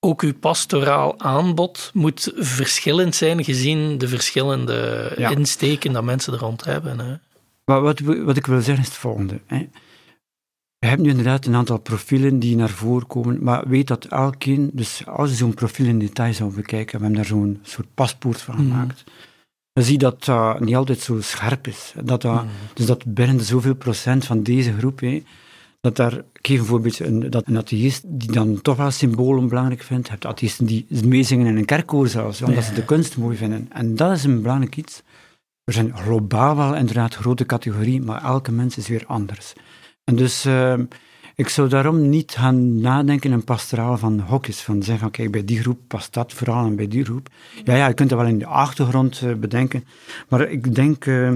ook 0.00 0.22
uw 0.22 0.34
pastoraal 0.34 1.18
aanbod 1.18 1.90
moet 1.94 2.32
verschillend 2.36 3.14
zijn 3.14 3.44
gezien 3.44 3.98
de 3.98 4.08
verschillende 4.08 5.12
insteken 5.16 5.92
dat 5.92 6.04
mensen 6.04 6.32
er 6.32 6.38
rond 6.38 6.64
hebben. 6.64 6.98
Hè. 6.98 7.14
Maar 7.64 7.80
wat, 7.80 8.00
wat 8.00 8.36
ik 8.36 8.46
wil 8.46 8.60
zeggen 8.60 8.82
is 8.82 8.88
het 8.88 8.98
volgende. 8.98 9.40
Hè. 9.46 9.68
Je 10.78 10.86
hebt 10.86 11.00
nu 11.00 11.08
inderdaad 11.08 11.46
een 11.46 11.54
aantal 11.54 11.78
profielen 11.78 12.38
die 12.38 12.56
naar 12.56 12.68
voren 12.68 13.06
komen, 13.06 13.42
maar 13.42 13.68
weet 13.68 13.86
dat 13.86 14.04
elkeen, 14.04 14.70
dus 14.72 15.06
als 15.06 15.30
je 15.30 15.36
zo'n 15.36 15.54
profiel 15.54 15.86
in 15.86 15.98
detail 15.98 16.34
zou 16.34 16.54
bekijken, 16.54 16.98
we 16.98 17.04
hebben 17.04 17.22
daar 17.22 17.30
zo'n 17.30 17.58
soort 17.62 17.94
paspoort 17.94 18.40
van 18.42 18.54
mhm. 18.54 18.64
gemaakt, 18.64 19.04
dan 19.72 19.84
zie 19.84 19.92
je 19.92 19.98
dat 19.98 20.24
dat 20.24 20.60
niet 20.60 20.76
altijd 20.76 21.00
zo 21.00 21.20
scherp 21.20 21.66
is. 21.66 21.92
Dat 22.04 22.22
dat, 22.22 22.34
mhm. 22.34 22.46
Dus 22.74 22.86
dat 22.86 23.14
binnen 23.14 23.40
zoveel 23.40 23.74
procent 23.74 24.24
van 24.24 24.42
deze 24.42 24.76
groep, 24.78 25.00
hè, 25.00 25.22
dat 25.80 25.96
daar, 25.96 26.12
ik 26.12 26.46
geef 26.46 26.58
een 26.58 26.64
voorbeeld, 26.64 26.98
een, 26.98 27.30
dat 27.30 27.46
een 27.46 27.56
atheïst 27.56 28.02
die 28.06 28.32
dan 28.32 28.62
toch 28.62 28.76
wel 28.76 28.90
symbolen 28.90 29.48
belangrijk 29.48 29.82
vindt, 29.82 30.06
je 30.06 30.12
hebt 30.12 30.26
atheïsten 30.26 30.66
die 30.66 30.86
meezingen 31.04 31.46
in 31.46 31.56
een 31.56 31.64
kerkkoor 31.64 32.08
zelfs, 32.08 32.42
omdat 32.42 32.64
ze 32.64 32.74
de 32.74 32.84
kunst 32.84 33.16
mooi 33.16 33.36
vinden. 33.36 33.68
En 33.72 33.96
dat 33.96 34.12
is 34.12 34.24
een 34.24 34.42
belangrijk 34.42 34.76
iets. 34.76 35.02
Er 35.64 35.72
zijn 35.72 35.96
globaal 35.96 36.56
wel 36.56 36.74
inderdaad 36.74 37.14
grote 37.14 37.46
categorieën, 37.46 38.04
maar 38.04 38.24
elke 38.24 38.52
mens 38.52 38.76
is 38.76 38.88
weer 38.88 39.04
anders. 39.06 39.52
En 40.04 40.16
dus 40.16 40.46
uh, 40.46 40.74
ik 41.34 41.48
zou 41.48 41.68
daarom 41.68 42.08
niet 42.08 42.32
gaan 42.32 42.80
nadenken 42.80 43.32
in 43.32 43.44
pastoraal 43.44 43.98
van 43.98 44.20
hokjes, 44.20 44.60
van 44.60 44.82
zeggen 44.82 44.98
van 44.98 45.10
kijk, 45.10 45.30
bij 45.30 45.44
die 45.44 45.60
groep 45.60 45.78
past 45.86 46.12
dat 46.12 46.32
vooral 46.32 46.66
en 46.66 46.76
bij 46.76 46.88
die 46.88 47.04
groep. 47.04 47.28
Ja, 47.64 47.76
ja, 47.76 47.86
je 47.86 47.94
kunt 47.94 48.08
dat 48.08 48.18
wel 48.18 48.28
in 48.28 48.38
de 48.38 48.46
achtergrond 48.46 49.20
uh, 49.24 49.34
bedenken, 49.34 49.84
maar 50.28 50.50
ik 50.50 50.74
denk, 50.74 51.06
uh, 51.06 51.34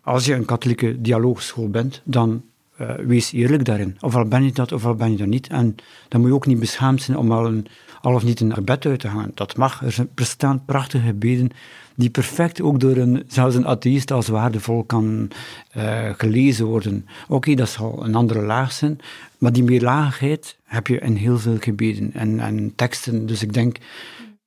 als 0.00 0.24
je 0.24 0.34
een 0.34 0.44
katholieke 0.44 1.00
dialoogschool 1.00 1.68
bent, 1.68 2.02
dan 2.04 2.42
uh, 2.80 2.90
wees 2.94 3.32
eerlijk 3.32 3.64
daarin. 3.64 3.96
Ofwel 4.00 4.24
ben 4.24 4.44
je 4.44 4.52
dat, 4.52 4.72
ofwel 4.72 4.94
ben 4.94 5.10
je 5.10 5.16
dat 5.16 5.26
niet. 5.26 5.48
En 5.48 5.74
dan 6.08 6.20
moet 6.20 6.28
je 6.28 6.34
ook 6.34 6.46
niet 6.46 6.60
beschaamd 6.60 7.02
zijn 7.02 7.16
om 7.18 7.32
al, 7.32 7.62
of 8.02 8.24
niet 8.24 8.40
een 8.40 8.54
gebed 8.54 8.86
uit 8.86 9.00
te 9.00 9.08
gaan. 9.08 9.30
Dat 9.34 9.56
mag. 9.56 9.82
Er 9.82 10.06
bestaan 10.14 10.64
prachtige 10.64 11.06
gebeden 11.06 11.50
die 11.94 12.10
perfect 12.10 12.60
ook 12.60 12.80
door 12.80 12.96
een, 12.96 13.24
zelfs 13.26 13.54
een 13.54 13.66
atheïst 13.66 14.10
als 14.10 14.28
waardevol 14.28 14.84
kan 14.84 15.30
uh, 15.76 16.10
gelezen 16.16 16.66
worden. 16.66 17.06
Oké, 17.28 17.54
dat 17.54 17.68
zal 17.68 18.04
een 18.04 18.14
andere 18.14 18.42
laag 18.42 18.72
zijn, 18.72 18.98
maar 19.38 19.52
die 19.52 19.62
meerlagigheid 19.62 20.56
heb 20.64 20.86
je 20.86 20.98
in 20.98 21.16
heel 21.16 21.38
veel 21.38 21.56
gebeden 21.60 22.12
en, 22.12 22.40
en 22.40 22.72
teksten. 22.76 23.26
Dus 23.26 23.42
ik 23.42 23.52
denk, 23.52 23.76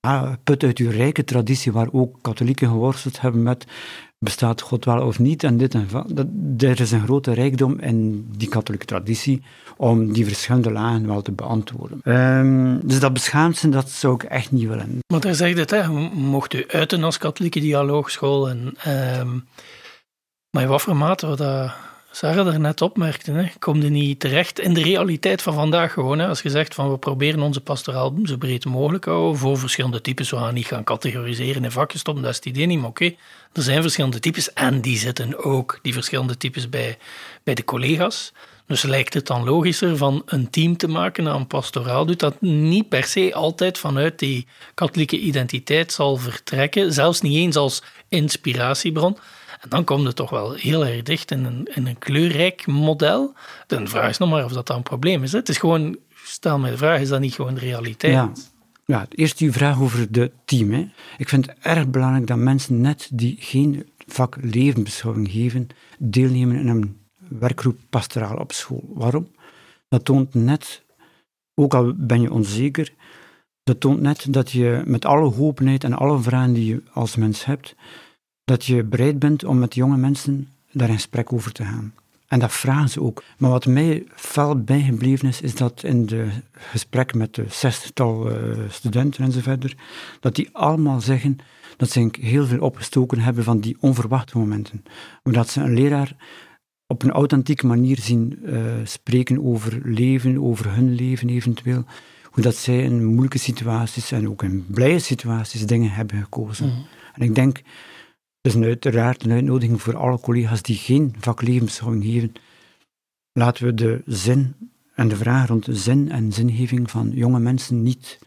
ah, 0.07 0.33
put 0.43 0.63
uit 0.63 0.77
uw 0.77 0.89
rijke 0.89 1.23
traditie, 1.23 1.71
waar 1.71 1.87
ook 1.91 2.17
katholieken 2.21 2.67
geworsteld 2.67 3.21
hebben 3.21 3.43
met 3.43 3.65
bestaat 4.19 4.61
God 4.61 4.85
wel 4.85 5.05
of 5.05 5.19
niet 5.19 5.43
en 5.43 5.57
dit 5.57 5.73
en 5.73 5.87
dat. 6.07 6.27
Er 6.57 6.79
is 6.79 6.91
een 6.91 7.03
grote 7.03 7.33
rijkdom 7.33 7.79
in 7.79 8.27
die 8.37 8.47
katholieke 8.47 8.85
traditie 8.85 9.41
om 9.77 10.13
die 10.13 10.25
verschillende 10.25 10.71
lagen 10.71 11.07
wel 11.07 11.21
te 11.21 11.31
beantwoorden. 11.31 12.01
Um, 12.13 12.79
dus 12.87 12.99
dat 12.99 13.13
beschaamd 13.13 13.57
zijn, 13.57 13.71
dat 13.71 13.89
zou 13.89 14.13
ik 14.13 14.23
echt 14.23 14.51
niet 14.51 14.67
willen. 14.67 14.99
Maar 15.07 15.19
daar 15.19 15.35
zegt 15.35 15.57
het, 15.57 15.69
hè, 15.69 15.89
mocht 16.13 16.53
u 16.53 16.65
uiten 16.67 17.03
als 17.03 17.17
katholieke 17.17 17.59
dialoogschool. 17.59 18.49
En, 18.49 18.75
um, 19.19 19.47
maar 20.49 20.63
in 20.63 20.69
wat 20.69 20.81
voor 20.81 20.95
mate, 20.95 21.35
dat 21.35 21.71
Sarah 22.17 22.47
er 22.47 22.59
net 22.59 22.81
opmerkte, 22.81 23.31
hè, 23.31 23.47
komt 23.59 23.83
er 23.83 23.89
niet 23.89 24.19
terecht 24.19 24.59
in 24.59 24.73
de 24.73 24.81
realiteit 24.81 25.41
van 25.41 25.53
vandaag 25.53 25.93
gewoon. 25.93 26.19
Hè, 26.19 26.27
als 26.27 26.41
je 26.41 26.49
zegt 26.49 26.73
van 26.73 26.91
we 26.91 26.97
proberen 26.97 27.41
onze 27.41 27.61
pastoraal 27.61 28.15
zo 28.23 28.37
breed 28.37 28.65
mogelijk 28.65 29.05
houden 29.05 29.39
voor 29.39 29.57
verschillende 29.57 30.01
types. 30.01 30.29
We 30.29 30.37
gaan 30.37 30.53
niet 30.53 30.65
gaan 30.65 30.83
categoriseren 30.83 31.63
in 31.63 31.71
vakjes 31.71 32.01
stoppen, 32.01 32.23
dat 32.23 32.31
is 32.31 32.37
het 32.37 32.45
idee 32.45 32.65
niet. 32.65 32.79
Maar 32.79 32.89
oké, 32.89 33.05
er 33.53 33.61
zijn 33.61 33.81
verschillende 33.81 34.19
types 34.19 34.53
en 34.53 34.81
die 34.81 34.97
zitten 34.97 35.43
ook, 35.43 35.79
die 35.81 35.93
verschillende 35.93 36.37
types, 36.37 36.69
bij, 36.69 36.97
bij 37.43 37.53
de 37.53 37.63
collega's. 37.63 38.33
Dus 38.67 38.81
lijkt 38.81 39.13
het 39.13 39.27
dan 39.27 39.43
logischer 39.43 39.97
van 39.97 40.21
een 40.25 40.49
team 40.49 40.77
te 40.77 40.87
maken 40.87 41.27
aan 41.27 41.47
pastoraal 41.47 42.05
doet 42.05 42.19
dat 42.19 42.41
niet 42.41 42.89
per 42.89 43.03
se 43.03 43.33
altijd 43.33 43.77
vanuit 43.77 44.19
die 44.19 44.47
katholieke 44.73 45.19
identiteit 45.19 45.91
zal 45.91 46.17
vertrekken, 46.17 46.93
zelfs 46.93 47.21
niet 47.21 47.35
eens 47.35 47.55
als 47.55 47.83
inspiratiebron. 48.09 49.17
En 49.59 49.69
dan 49.69 49.83
komt 49.83 50.05
het 50.05 50.15
toch 50.15 50.29
wel 50.29 50.53
heel 50.53 50.85
erg 50.85 51.03
dicht 51.03 51.31
in 51.31 51.45
een, 51.45 51.69
in 51.73 51.87
een 51.87 51.97
kleurrijk 51.97 52.67
model. 52.67 53.33
De 53.67 53.87
vraag 53.87 54.09
is 54.09 54.17
nog 54.17 54.29
maar 54.29 54.43
of 54.43 54.51
dat 54.51 54.67
dan 54.67 54.77
een 54.77 54.83
probleem 54.83 55.23
is. 55.23 55.31
Het 55.31 55.49
is 55.49 55.57
gewoon, 55.57 55.97
stel 56.23 56.59
mij 56.59 56.71
de 56.71 56.77
vraag, 56.77 56.99
is 56.99 57.09
dat 57.09 57.19
niet 57.19 57.33
gewoon 57.33 57.53
de 57.53 57.59
realiteit? 57.59 58.13
Ja. 58.13 58.31
Ja, 58.85 59.05
eerst 59.09 59.39
uw 59.39 59.51
vraag 59.51 59.81
over 59.81 60.11
de 60.11 60.31
team. 60.45 60.71
Hè. 60.71 60.87
Ik 61.17 61.29
vind 61.29 61.45
het 61.45 61.55
erg 61.61 61.87
belangrijk 61.87 62.27
dat 62.27 62.37
mensen 62.37 62.81
net 62.81 63.09
die 63.13 63.35
geen 63.39 63.89
vak 64.05 64.37
levensbeschouwing 64.41 65.31
geven, 65.31 65.67
deelnemen 65.97 66.57
in 66.57 66.67
een 66.67 66.97
werkgroep 67.17 67.77
pastoraal 67.89 68.37
op 68.37 68.51
school. 68.51 68.83
Waarom? 68.93 69.27
Dat 69.87 70.05
toont 70.05 70.33
net, 70.33 70.83
ook 71.55 71.73
al 71.73 71.93
ben 71.95 72.21
je 72.21 72.31
onzeker, 72.31 72.93
dat 73.63 73.79
toont 73.79 74.01
net 74.01 74.33
dat 74.33 74.51
je 74.51 74.81
met 74.85 75.05
alle 75.05 75.35
openheid 75.37 75.83
en 75.83 75.93
alle 75.93 76.19
vragen 76.19 76.53
die 76.53 76.65
je 76.65 76.83
als 76.93 77.15
mens 77.15 77.45
hebt, 77.45 77.75
dat 78.47 78.65
je 78.65 78.83
bereid 78.83 79.19
bent 79.19 79.43
om 79.43 79.59
met 79.59 79.75
jonge 79.75 79.97
mensen 79.97 80.47
daar 80.71 80.87
in 80.87 80.93
gesprek 80.93 81.33
over 81.33 81.51
te 81.51 81.63
gaan. 81.63 81.93
En 82.27 82.39
dat 82.39 82.51
vragen 82.51 82.89
ze 82.89 83.01
ook. 83.01 83.23
Maar 83.37 83.49
wat 83.49 83.65
mij 83.65 84.03
fel 84.15 84.63
bijgebleven 84.63 85.27
is, 85.27 85.41
is 85.41 85.55
dat 85.55 85.83
in 85.83 86.05
de 86.05 86.27
gesprek 86.51 87.13
met 87.13 87.35
de 87.35 87.45
zestal 87.49 88.31
uh, 88.31 88.57
studenten 88.69 89.23
en 89.23 89.31
zo 89.31 89.39
verder, 89.39 89.75
dat 90.19 90.35
die 90.35 90.49
allemaal 90.51 91.01
zeggen 91.01 91.37
dat 91.77 91.89
ze 91.89 92.09
heel 92.21 92.45
veel 92.45 92.59
opgestoken 92.59 93.19
hebben 93.19 93.43
van 93.43 93.59
die 93.59 93.77
onverwachte 93.79 94.37
momenten. 94.37 94.83
Omdat 95.23 95.49
ze 95.49 95.61
een 95.61 95.73
leraar 95.73 96.15
op 96.85 97.03
een 97.03 97.11
authentieke 97.11 97.67
manier 97.67 97.97
zien 97.99 98.39
uh, 98.43 98.61
spreken 98.83 99.45
over 99.45 99.81
leven, 99.83 100.43
over 100.43 100.73
hun 100.73 100.95
leven 100.95 101.29
eventueel. 101.29 101.83
Hoe 102.23 102.43
dat 102.43 102.55
zij 102.55 102.83
in 102.83 103.05
moeilijke 103.05 103.37
situaties 103.37 104.11
en 104.11 104.29
ook 104.29 104.43
in 104.43 104.65
blije 104.69 104.99
situaties 104.99 105.65
dingen 105.65 105.91
hebben 105.91 106.21
gekozen. 106.21 106.67
Mhm. 106.67 106.77
En 107.13 107.21
ik 107.21 107.35
denk, 107.35 107.61
is 108.55 108.63
uiteraard 108.63 109.23
een 109.23 109.31
uitnodiging 109.31 109.81
voor 109.81 109.97
alle 109.97 110.19
collega's 110.19 110.61
die 110.61 110.75
geen 110.75 111.15
vaklevensbeschouwing 111.19 112.03
geven. 112.03 112.33
Laten 113.31 113.65
we 113.65 113.73
de 113.73 114.01
zin 114.05 114.55
en 114.95 115.07
de 115.07 115.15
vraag 115.15 115.47
rond 115.47 115.65
de 115.65 115.75
zin 115.75 116.11
en 116.11 116.33
zingeving 116.33 116.91
van 116.91 117.11
jonge 117.13 117.39
mensen 117.39 117.83
niet 117.83 118.19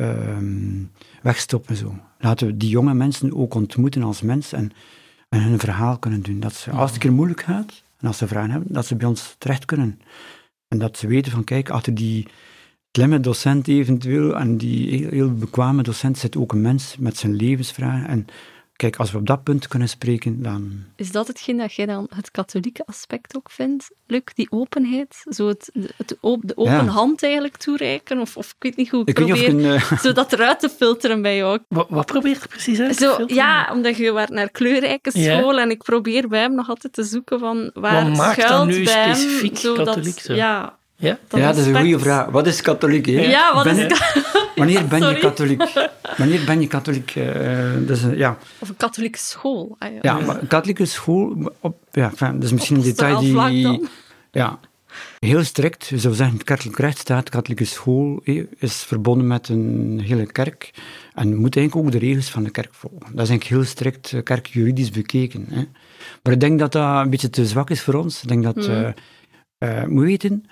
uh, 0.00 0.38
wegstoppen. 1.22 1.76
Zo. 1.76 1.94
Laten 2.18 2.46
we 2.46 2.56
die 2.56 2.68
jonge 2.68 2.94
mensen 2.94 3.36
ook 3.36 3.54
ontmoeten 3.54 4.02
als 4.02 4.22
mens 4.22 4.52
en 4.52 4.72
en 5.30 5.42
hun 5.42 5.58
verhaal 5.58 5.98
kunnen 5.98 6.22
doen. 6.22 6.40
Dat 6.40 6.54
ze, 6.54 6.70
als 6.70 6.84
het 6.84 6.94
een 6.94 7.00
keer 7.00 7.12
moeilijk 7.12 7.42
gaat, 7.42 7.82
en 7.98 8.06
als 8.06 8.18
ze 8.18 8.28
vragen 8.28 8.50
hebben, 8.50 8.72
dat 8.72 8.86
ze 8.86 8.96
bij 8.96 9.08
ons 9.08 9.34
terecht 9.38 9.64
kunnen. 9.64 10.00
En 10.68 10.78
dat 10.78 10.98
ze 10.98 11.06
weten 11.06 11.32
van, 11.32 11.44
kijk, 11.44 11.70
achter 11.70 11.94
die 11.94 12.26
slimme 12.92 13.20
docent 13.20 13.68
eventueel, 13.68 14.36
en 14.36 14.56
die 14.56 14.90
heel, 14.90 15.10
heel 15.10 15.34
bekwame 15.34 15.82
docent, 15.82 16.18
zit 16.18 16.36
ook 16.36 16.52
een 16.52 16.60
mens 16.60 16.96
met 16.98 17.16
zijn 17.16 17.34
levensvragen. 17.34 18.08
En 18.08 18.26
kijk, 18.80 18.96
als 18.96 19.10
we 19.10 19.18
op 19.18 19.26
dat 19.26 19.42
punt 19.42 19.68
kunnen 19.68 19.88
spreken, 19.88 20.42
dan... 20.42 20.84
Is 20.96 21.12
dat 21.12 21.26
hetgeen 21.26 21.56
dat 21.56 21.72
jij 21.72 21.86
dan 21.86 22.06
het 22.14 22.30
katholieke 22.30 22.82
aspect 22.86 23.36
ook 23.36 23.50
vindt, 23.50 23.90
Luc? 24.06 24.22
Die 24.34 24.50
openheid? 24.50 25.22
Zo 25.28 25.48
het, 25.48 25.70
het 25.96 26.08
de 26.40 26.56
open 26.56 26.86
hand 26.86 27.22
eigenlijk 27.22 27.56
toereiken? 27.56 28.18
Of, 28.18 28.36
of 28.36 28.46
ik 28.46 28.56
weet 28.58 28.76
niet 28.76 28.90
hoe 28.90 29.00
ik, 29.00 29.08
ik 29.08 29.14
probeer 29.14 29.48
een, 29.48 29.58
uh... 29.58 29.92
zo 30.02 30.12
dat 30.12 30.32
eruit 30.32 30.60
te 30.60 30.68
filteren 30.68 31.22
bij 31.22 31.36
jou. 31.36 31.58
Wat, 31.68 31.86
wat 31.88 32.06
probeert 32.06 32.42
je 32.42 32.48
precies 32.48 32.80
uit 32.80 32.96
zo, 32.96 33.24
Ja, 33.26 33.70
omdat 33.72 33.96
je 33.96 34.12
was 34.12 34.28
naar 34.28 34.50
kleurrijke 34.50 35.10
school 35.10 35.58
en 35.58 35.70
ik 35.70 35.82
probeer 35.82 36.28
bij 36.28 36.40
hem 36.40 36.54
nog 36.54 36.68
altijd 36.68 36.92
te 36.92 37.04
zoeken 37.04 37.38
van 37.38 37.70
waar 37.74 38.04
wat 38.04 38.16
maakt 38.16 38.48
dan 38.48 38.66
nu 38.66 38.84
bij 38.84 39.14
specifiek 39.14 39.58
hem, 39.58 39.74
katholiek? 39.74 40.20
Zo? 40.20 40.34
Ja, 40.34 40.78
ja, 41.00 41.18
dat, 41.28 41.40
ja, 41.40 41.46
dat 41.46 41.56
is 41.56 41.66
een 41.66 41.76
goede 41.76 41.98
vraag. 41.98 42.26
Wat 42.26 42.46
is 42.46 42.60
katholiek? 42.60 43.06
Hè? 43.06 43.12
Ja, 43.12 43.54
wat 43.54 43.64
ben, 43.64 43.90
is 43.90 44.00
Wanneer 44.56 44.86
ben 44.86 45.08
je 45.08 45.18
katholiek? 45.18 45.62
Wanneer 46.16 46.44
ben 46.44 46.60
je 46.60 46.66
katholiek? 46.66 47.14
Uh, 47.14 47.26
dus, 47.86 48.00
ja. 48.14 48.38
Of 48.58 48.68
een 48.68 48.76
katholieke 48.76 49.18
school. 49.18 49.76
Ah, 49.78 49.88
ja. 50.02 50.18
maar 50.18 50.40
een 50.40 50.46
katholieke 50.46 50.84
school, 50.84 51.52
op, 51.60 51.76
ja, 51.92 52.12
dat 52.18 52.42
is 52.42 52.52
misschien 52.52 52.76
een 52.76 52.82
detail 52.82 53.18
die... 53.18 53.88
Ja, 54.30 54.58
heel 55.18 55.44
strikt. 55.44 55.86
Je 55.86 55.98
zou 55.98 56.14
zeggen, 56.14 56.44
kerkelijk 56.44 56.78
rechtsstaat, 56.78 57.28
katholieke 57.28 57.64
school 57.64 58.20
is 58.58 58.74
verbonden 58.74 59.26
met 59.26 59.48
een 59.48 60.00
hele 60.04 60.26
kerk 60.26 60.70
en 61.14 61.36
moet 61.36 61.56
eigenlijk 61.56 61.86
ook 61.86 61.92
de 61.92 62.06
regels 62.06 62.30
van 62.30 62.42
de 62.42 62.50
kerk 62.50 62.74
volgen. 62.74 62.98
Dat 63.00 63.22
is 63.22 63.28
eigenlijk 63.28 63.44
heel 63.44 63.64
strikt 63.64 64.12
eh, 64.12 64.22
kerkjuridisch 64.22 64.90
bekeken. 64.90 65.46
Hè. 65.50 65.64
Maar 66.22 66.32
ik 66.32 66.40
denk 66.40 66.58
dat 66.58 66.72
dat 66.72 67.04
een 67.04 67.10
beetje 67.10 67.30
te 67.30 67.46
zwak 67.46 67.70
is 67.70 67.82
voor 67.82 67.94
ons. 67.94 68.22
Ik 68.22 68.28
denk 68.28 68.42
dat... 68.42 68.56
Mm. 68.56 68.94
Uh, 69.64 69.84
moet 69.84 70.04
weten 70.04 70.44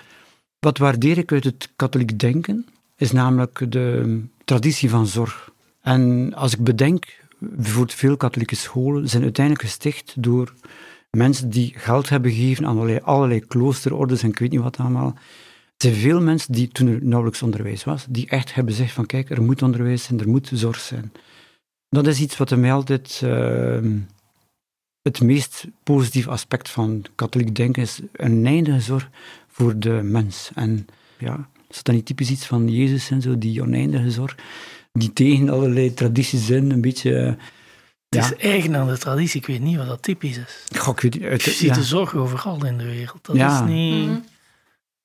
wat 0.61 0.79
waardeer 0.79 1.19
ik 1.19 1.33
uit 1.33 1.45
het 1.45 1.69
katholiek 1.77 2.19
denken, 2.19 2.67
is 2.97 3.13
namelijk 3.13 3.73
de 3.73 4.21
traditie 4.45 4.91
van 4.91 5.07
zorg. 5.07 5.51
En 5.81 6.35
als 6.35 6.53
ik 6.53 6.65
bedenk, 6.65 7.05
bijvoorbeeld 7.39 7.95
veel 7.95 8.17
katholieke 8.17 8.57
scholen 8.57 9.09
zijn 9.09 9.23
uiteindelijk 9.23 9.65
gesticht 9.65 10.15
door 10.17 10.55
mensen 11.11 11.51
die 11.51 11.73
geld 11.77 12.09
hebben 12.09 12.31
gegeven 12.31 12.67
aan 12.67 13.03
allerlei, 13.03 13.41
kloosterordes 13.41 14.23
en 14.23 14.29
ik 14.29 14.39
weet 14.39 14.51
niet 14.51 14.61
wat 14.61 14.77
allemaal. 14.77 15.15
Er 15.17 15.85
zijn 15.91 15.95
veel 15.95 16.21
mensen 16.21 16.53
die, 16.53 16.69
toen 16.69 16.89
er 16.89 17.05
nauwelijks 17.05 17.43
onderwijs 17.43 17.85
was, 17.85 18.07
die 18.09 18.29
echt 18.29 18.55
hebben 18.55 18.75
gezegd 18.75 18.93
van 18.93 19.07
kijk, 19.07 19.31
er 19.31 19.43
moet 19.43 19.63
onderwijs 19.63 20.05
zijn, 20.05 20.21
er 20.21 20.29
moet 20.29 20.51
zorg 20.53 20.81
zijn. 20.81 21.13
Dat 21.89 22.07
is 22.07 22.21
iets 22.21 22.37
wat 22.37 22.57
mij 22.57 22.73
altijd 22.73 23.21
uh, 23.25 23.79
het 25.03 25.21
meest 25.21 25.67
positieve 25.83 26.31
aspect 26.31 26.69
van 26.69 27.05
katholiek 27.15 27.55
denken 27.55 27.83
is, 27.83 28.01
een 28.13 28.47
eindige 28.47 28.81
zorg 28.81 29.11
voor 29.59 29.79
de 29.79 30.01
mens. 30.03 30.51
En 30.55 30.87
ja, 31.19 31.49
is 31.69 31.83
dat 31.83 31.95
niet 31.95 32.07
typisch 32.07 32.31
iets 32.31 32.47
van 32.47 32.69
Jezus 32.69 33.11
en 33.11 33.23
zo, 33.23 33.39
die 33.39 33.63
oneindige 33.63 34.11
zorg, 34.11 34.37
die 34.93 35.13
tegen 35.13 35.49
allerlei 35.49 35.95
tradities 35.95 36.47
zijn, 36.47 36.71
een 36.71 36.81
beetje... 36.81 37.37
Het 38.09 38.25
ja. 38.25 38.25
is 38.25 38.37
eigen 38.37 38.77
aan 38.77 38.89
de 38.89 38.99
traditie, 38.99 39.41
ik 39.41 39.47
weet 39.47 39.61
niet 39.61 39.77
wat 39.77 39.87
dat 39.87 40.03
typisch 40.03 40.37
is. 40.37 40.65
Goh, 40.79 40.95
ik 40.95 41.01
weet, 41.01 41.23
uit, 41.23 41.43
je 41.43 41.51
ziet 41.51 41.75
de 41.75 41.83
zorg 41.83 42.15
overal 42.15 42.65
in 42.67 42.79
de 42.79 42.85
wereld, 42.85 43.27
dat 43.27 43.37
is 43.37 43.61
niet... 43.67 44.07
Mhm. 44.07 44.19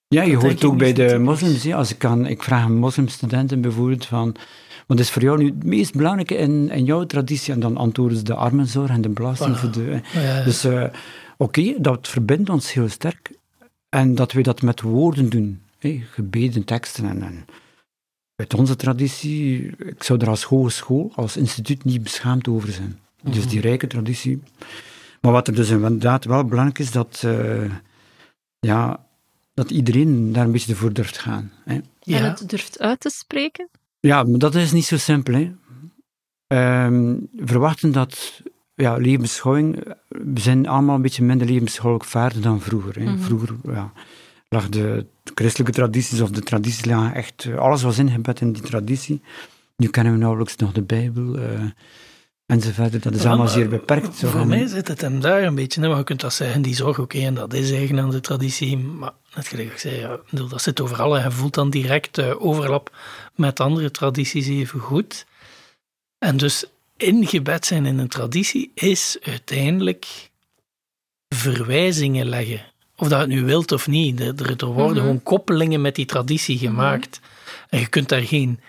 Ja, 0.07 0.21
je 0.21 0.35
hoort 0.35 0.51
het 0.51 0.63
ook 0.63 0.77
bij 0.77 0.93
de 0.93 1.17
moslims. 1.17 1.73
Als 1.73 1.91
ik, 1.91 1.97
kan, 1.97 2.27
ik 2.27 2.43
vraag 2.43 2.65
een 2.65 2.77
moslimstudenten 2.77 3.61
bijvoorbeeld 3.61 4.05
van... 4.05 4.35
Wat 4.87 4.99
is 4.99 5.09
voor 5.09 5.21
jou 5.21 5.37
nu 5.37 5.45
het 5.45 5.63
meest 5.63 5.93
belangrijke 5.93 6.35
in, 6.35 6.69
in 6.69 6.85
jouw 6.85 7.05
traditie? 7.05 7.53
En 7.53 7.59
dan 7.59 7.77
antwoorden 7.77 8.17
ze 8.17 8.23
de 8.23 8.33
armenzorg 8.33 8.89
en 8.89 9.01
de 9.01 9.09
belasting 9.09 9.57
voor 9.57 9.71
de... 9.71 10.01
Dus 10.45 10.65
uh, 10.65 10.85
oké, 11.37 11.73
dat 11.77 12.07
verbindt 12.07 12.49
ons 12.49 12.73
heel 12.73 12.89
sterk. 12.89 13.31
En 13.93 14.15
dat 14.15 14.31
we 14.31 14.41
dat 14.41 14.61
met 14.61 14.81
woorden 14.81 15.29
doen, 15.29 15.61
hè, 15.77 16.03
gebeden, 16.11 16.63
teksten. 16.63 17.05
En, 17.05 17.21
en 17.21 17.45
uit 18.35 18.53
onze 18.53 18.75
traditie, 18.75 19.65
ik 19.77 20.03
zou 20.03 20.19
er 20.19 20.29
als 20.29 20.43
hogeschool, 20.43 21.11
als 21.15 21.37
instituut 21.37 21.83
niet 21.83 22.03
beschaamd 22.03 22.47
over 22.47 22.71
zijn. 22.71 22.99
Dus 23.23 23.37
mhm. 23.37 23.47
die 23.47 23.61
rijke 23.61 23.87
traditie. 23.87 24.41
Maar 25.21 25.31
wat 25.31 25.47
er 25.47 25.55
dus 25.55 25.69
inderdaad 25.69 26.25
wel 26.25 26.45
belangrijk 26.45 26.79
is, 26.79 26.91
dat, 26.91 27.21
uh, 27.25 27.71
ja, 28.59 29.05
dat 29.53 29.71
iedereen 29.71 30.31
daar 30.31 30.45
een 30.45 30.51
beetje 30.51 30.75
voor 30.75 30.93
durft 30.93 31.17
gaan. 31.17 31.51
Hè. 31.63 31.79
Ja. 31.99 32.17
En 32.17 32.23
het 32.23 32.49
durft 32.49 32.79
uit 32.79 32.99
te 32.99 33.09
spreken? 33.09 33.69
Ja, 33.99 34.23
maar 34.23 34.39
dat 34.39 34.55
is 34.55 34.71
niet 34.71 34.85
zo 34.85 34.97
simpel. 34.97 35.33
Hè. 35.33 36.85
Um, 36.85 37.29
verwachten 37.35 37.91
dat 37.91 38.41
ja, 38.75 38.95
levensbeschouwing, 38.97 39.83
we 40.07 40.39
zijn 40.39 40.67
allemaal 40.67 40.95
een 40.95 41.01
beetje 41.01 41.23
minder 41.23 41.47
levensbeschouwelijk 41.47 42.09
vaardig 42.09 42.41
dan 42.41 42.61
vroeger. 42.61 42.95
Hè. 42.99 43.03
Mhm. 43.05 43.19
Vroeger 43.19 43.55
ja, 43.63 43.91
lag 44.49 44.69
de 44.69 45.05
christelijke 45.35 45.73
tradities 45.73 46.21
of 46.21 46.29
de 46.29 46.41
tradities 46.41 46.85
lagen 46.85 47.15
echt, 47.15 47.45
eh, 47.45 47.57
alles 47.57 47.81
was 47.83 47.97
ingebed 47.97 48.41
in 48.41 48.51
die 48.53 48.61
traditie. 48.61 49.21
Nu 49.77 49.87
kennen 49.87 50.13
we 50.13 50.19
nauwelijks 50.19 50.55
nog 50.55 50.71
de 50.71 50.81
Bijbel 50.81 51.35
eh, 51.37 51.61
enzovoort. 52.45 53.03
Dat 53.03 53.13
is 53.13 53.25
allemaal 53.25 53.47
zeer 53.47 53.69
beperkt. 53.69 54.15
Zo 54.15 54.27
Voor 54.27 54.39
van- 54.39 54.47
mij 54.47 54.67
zit 54.67 54.87
het 54.87 55.01
hem 55.01 55.19
daar 55.21 55.43
een 55.43 55.55
beetje. 55.55 55.81
Maar 55.87 55.97
je 55.97 56.03
kunt 56.03 56.21
dat 56.21 56.33
zeggen, 56.33 56.61
die 56.61 56.75
zorg, 56.75 56.99
oké, 56.99 57.17
en 57.19 57.33
dat 57.33 57.53
is 57.53 57.71
eigen 57.71 57.99
aan 57.99 58.09
de 58.09 58.19
traditie. 58.19 58.77
Maar 58.77 59.11
net 59.35 59.47
gelijk 59.47 59.71
ik 59.71 59.77
zei, 59.77 59.95
ja, 59.99 60.13
ik 60.13 60.21
bedoel, 60.29 60.47
dat 60.47 60.61
zit 60.61 60.81
overal. 60.81 61.17
En 61.17 61.23
je 61.23 61.31
voelt 61.31 61.53
dan 61.53 61.69
direct 61.69 62.17
eh, 62.17 62.45
overlap 62.45 62.95
met 63.35 63.59
andere 63.59 63.91
tradities 63.91 64.47
even 64.47 64.79
goed. 64.79 65.25
En 66.17 66.37
dus 66.37 66.65
ingebed 67.03 67.65
zijn 67.65 67.85
in 67.85 67.97
een 67.97 68.07
traditie 68.07 68.71
is 68.73 69.17
uiteindelijk 69.21 70.31
verwijzingen 71.35 72.25
leggen. 72.29 72.61
Of 72.95 73.07
dat 73.07 73.19
je 73.19 73.25
het 73.25 73.33
nu 73.35 73.45
wilt 73.45 73.71
of 73.71 73.87
niet. 73.87 74.19
Er, 74.19 74.65
worden 74.65 74.85
Mhm. 74.91 74.95
gewoon 74.95 75.23
koppelingen 75.23 75.81
met 75.81 75.95
die 75.95 76.05
traditie 76.05 76.57
gemaakt. 76.57 77.19
En 77.69 77.79
je 77.79 77.87
kunt 77.87 78.09
daar 78.09 78.21
geen, 78.21 78.59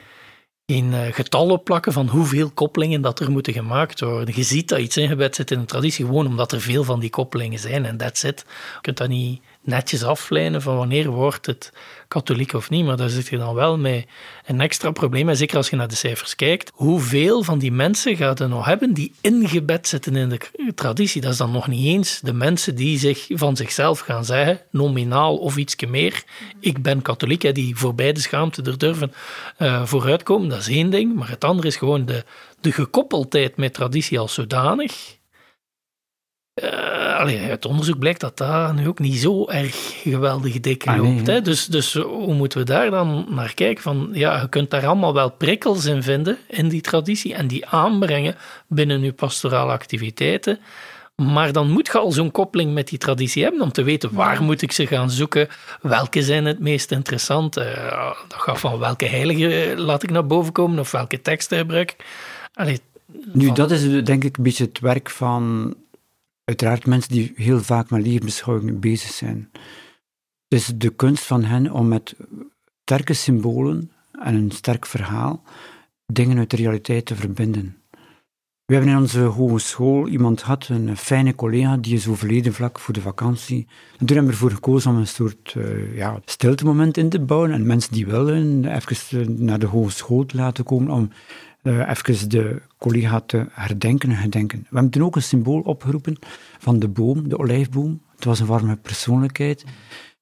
geen 0.66 0.92
eh, 0.94 1.12
getal 1.12 1.50
op 1.50 1.64
plakken 1.64 1.92
van 1.92 2.08
hoeveel 2.08 2.50
koppelingen 2.50 3.00
dat 3.02 3.20
er 3.20 3.30
moeten 3.30 3.52
gemaakt 3.52 4.00
worden. 4.00 4.34
Je 4.36 4.42
ziet 4.42 4.68
dat 4.68 4.78
iets 4.78 4.96
ingebed 4.96 5.34
zit 5.34 5.50
in 5.50 5.58
een 5.58 5.66
traditie 5.66 6.04
gewoon 6.04 6.26
omdat 6.26 6.52
er 6.52 6.60
veel 6.60 6.84
van 6.84 7.00
die 7.00 7.10
koppelingen 7.10 7.58
zijn 7.58 7.84
en 7.84 7.96
that's 7.96 8.22
it. 8.22 8.44
Je 8.74 8.80
kunt 8.80 8.96
dat 8.96 9.08
niet 9.08 9.40
netjes 9.64 10.02
aflijnen 10.02 10.62
van 10.62 10.76
wanneer 10.76 11.10
wordt 11.10 11.46
het 11.46 11.72
katholiek 12.08 12.52
of 12.52 12.70
niet, 12.70 12.84
maar 12.84 12.96
daar 12.96 13.08
zit 13.08 13.28
je 13.28 13.36
dan 13.36 13.54
wel 13.54 13.78
met 13.78 14.06
een 14.46 14.60
extra 14.60 14.90
probleem. 14.90 15.28
En 15.28 15.36
zeker 15.36 15.56
als 15.56 15.70
je 15.70 15.76
naar 15.76 15.88
de 15.88 15.94
cijfers 15.94 16.34
kijkt, 16.36 16.70
hoeveel 16.74 17.42
van 17.42 17.58
die 17.58 17.72
mensen 17.72 18.16
gaat 18.16 18.40
er 18.40 18.48
nog 18.48 18.64
hebben 18.64 18.92
die 18.92 19.12
ingebed 19.20 19.88
zitten 19.88 20.16
in 20.16 20.28
de 20.28 20.74
traditie? 20.74 21.20
Dat 21.20 21.32
is 21.32 21.38
dan 21.38 21.50
nog 21.50 21.68
niet 21.68 21.86
eens 21.86 22.20
de 22.20 22.32
mensen 22.32 22.74
die 22.74 22.98
zich 22.98 23.26
van 23.28 23.56
zichzelf 23.56 24.00
gaan 24.00 24.24
zeggen, 24.24 24.60
nominaal 24.70 25.36
of 25.36 25.56
ietsje 25.56 25.86
meer, 25.86 26.22
ik 26.60 26.82
ben 26.82 27.02
katholiek, 27.02 27.42
hè, 27.42 27.52
die 27.52 27.76
voorbij 27.76 28.12
de 28.12 28.20
schaamte 28.20 28.62
er 28.62 28.78
durven 28.78 29.12
eh, 29.56 29.86
vooruitkomen. 29.86 30.48
Dat 30.48 30.58
is 30.58 30.68
één 30.68 30.90
ding, 30.90 31.14
maar 31.14 31.28
het 31.28 31.44
andere 31.44 31.68
is 31.68 31.76
gewoon 31.76 32.06
de, 32.06 32.24
de 32.60 32.72
gekoppeldheid 32.72 33.56
met 33.56 33.74
traditie 33.74 34.18
als 34.18 34.34
zodanig. 34.34 35.16
Allee, 37.18 37.40
uit 37.50 37.64
onderzoek 37.64 37.98
blijkt 37.98 38.20
dat 38.20 38.36
dat 38.36 38.74
nu 38.74 38.88
ook 38.88 38.98
niet 38.98 39.16
zo 39.16 39.46
erg 39.48 40.00
geweldig 40.02 40.60
dik 40.60 40.86
Ah, 40.86 40.96
loopt. 40.96 41.26
hè? 41.26 41.32
hè. 41.32 41.40
Dus, 41.42 41.66
dus 41.66 41.94
hoe 41.94 42.34
moeten 42.34 42.58
we 42.58 42.64
daar 42.64 42.90
dan 42.90 43.26
naar 43.28 43.54
kijken? 43.54 43.82
Van, 43.82 44.08
ja, 44.12 44.40
je 44.40 44.48
kunt 44.48 44.70
daar 44.70 44.86
allemaal 44.86 45.14
wel 45.14 45.30
prikkels 45.30 45.84
in 45.84 46.02
vinden 46.02 46.38
in 46.48 46.68
die 46.68 46.80
traditie 46.80 47.34
en 47.34 47.46
die 47.46 47.66
aanbrengen 47.66 48.36
binnen 48.68 49.02
je 49.02 49.12
pastorale 49.12 49.72
activiteiten. 49.72 50.58
Maar 51.16 51.52
dan 51.52 51.70
moet 51.70 51.86
je 51.86 51.98
al 51.98 52.12
zo'n 52.12 52.30
koppeling 52.30 52.72
met 52.74 52.88
die 52.88 52.98
traditie 52.98 53.42
hebben 53.42 53.60
om 53.60 53.72
te 53.72 53.82
weten 53.82 54.12
waar 54.14 54.42
moet 54.42 54.62
ik 54.62 54.72
ze 54.72 54.86
gaan 54.86 55.10
zoeken, 55.10 55.48
welke 55.80 56.22
zijn 56.22 56.44
het 56.44 56.58
meest 56.60 56.90
interessant. 56.90 57.56
Eh, 57.56 58.10
dat 58.28 58.38
gaat 58.40 58.60
van 58.60 58.78
welke 58.78 59.06
heilige 59.06 59.74
laat 59.76 60.02
ik 60.02 60.10
naar 60.10 60.26
boven 60.26 60.52
komen 60.52 60.78
of 60.78 60.90
welke 60.90 61.20
teksten 61.20 61.58
gebruik 61.58 61.90
ik. 61.92 62.04
Allee, 62.54 62.80
Nu, 63.32 63.46
van- 63.46 63.54
dat 63.54 63.70
is 63.70 64.04
denk 64.04 64.24
ik 64.24 64.36
een 64.36 64.42
beetje 64.42 64.64
het 64.64 64.80
werk 64.80 65.10
van, 65.10 65.74
uiteraard, 66.44 66.86
mensen 66.86 67.12
die 67.12 67.32
heel 67.36 67.62
vaak 67.62 67.90
met 67.90 68.02
levensbeschouwing 68.02 68.80
bezig 68.80 69.10
zijn. 69.10 69.50
Het 70.48 70.60
is 70.60 70.66
de 70.66 70.90
kunst 70.90 71.24
van 71.24 71.44
hen 71.44 71.70
om 71.70 71.88
met 71.88 72.14
sterke 72.82 73.14
symbolen 73.14 73.90
en 74.12 74.34
een 74.34 74.50
sterk 74.50 74.86
verhaal 74.86 75.42
dingen 76.06 76.38
uit 76.38 76.50
de 76.50 76.56
realiteit 76.56 77.06
te 77.06 77.14
verbinden. 77.14 77.76
We 78.64 78.74
hebben 78.74 78.92
in 78.92 78.98
onze 78.98 79.20
hogeschool 79.20 80.08
iemand 80.08 80.42
gehad, 80.42 80.68
een 80.68 80.96
fijne 80.96 81.34
collega, 81.34 81.76
die 81.76 81.94
is 81.94 82.08
overleden 82.08 82.52
vlak 82.54 82.78
voor 82.78 82.94
de 82.94 83.00
vakantie. 83.00 83.66
En 83.98 84.06
toen 84.06 84.16
hebben 84.16 84.26
we 84.26 84.32
ervoor 84.32 84.50
gekozen 84.50 84.90
om 84.90 84.96
een 84.96 85.06
soort 85.06 85.54
uh, 85.56 85.96
ja, 85.96 86.20
stiltemoment 86.24 86.96
in 86.96 87.08
te 87.08 87.20
bouwen 87.20 87.52
en 87.52 87.66
mensen 87.66 87.92
die 87.92 88.06
willen 88.06 88.64
even 88.64 89.44
naar 89.44 89.58
de 89.58 89.66
hogeschool 89.66 90.26
te 90.26 90.36
laten 90.36 90.64
komen 90.64 90.90
om 90.92 91.10
uh, 91.64 91.88
even 91.88 92.28
de 92.28 92.62
collega 92.78 93.20
te 93.20 93.46
herdenken 93.50 94.10
en 94.10 94.16
gedenken. 94.16 94.58
We 94.58 94.66
hebben 94.70 94.90
toen 94.90 95.02
ook 95.02 95.16
een 95.16 95.22
symbool 95.22 95.60
opgeroepen 95.60 96.16
van 96.58 96.78
de 96.78 96.88
boom, 96.88 97.28
de 97.28 97.38
olijfboom. 97.38 98.02
Het 98.14 98.24
was 98.24 98.40
een 98.40 98.46
warme 98.46 98.76
persoonlijkheid. 98.76 99.64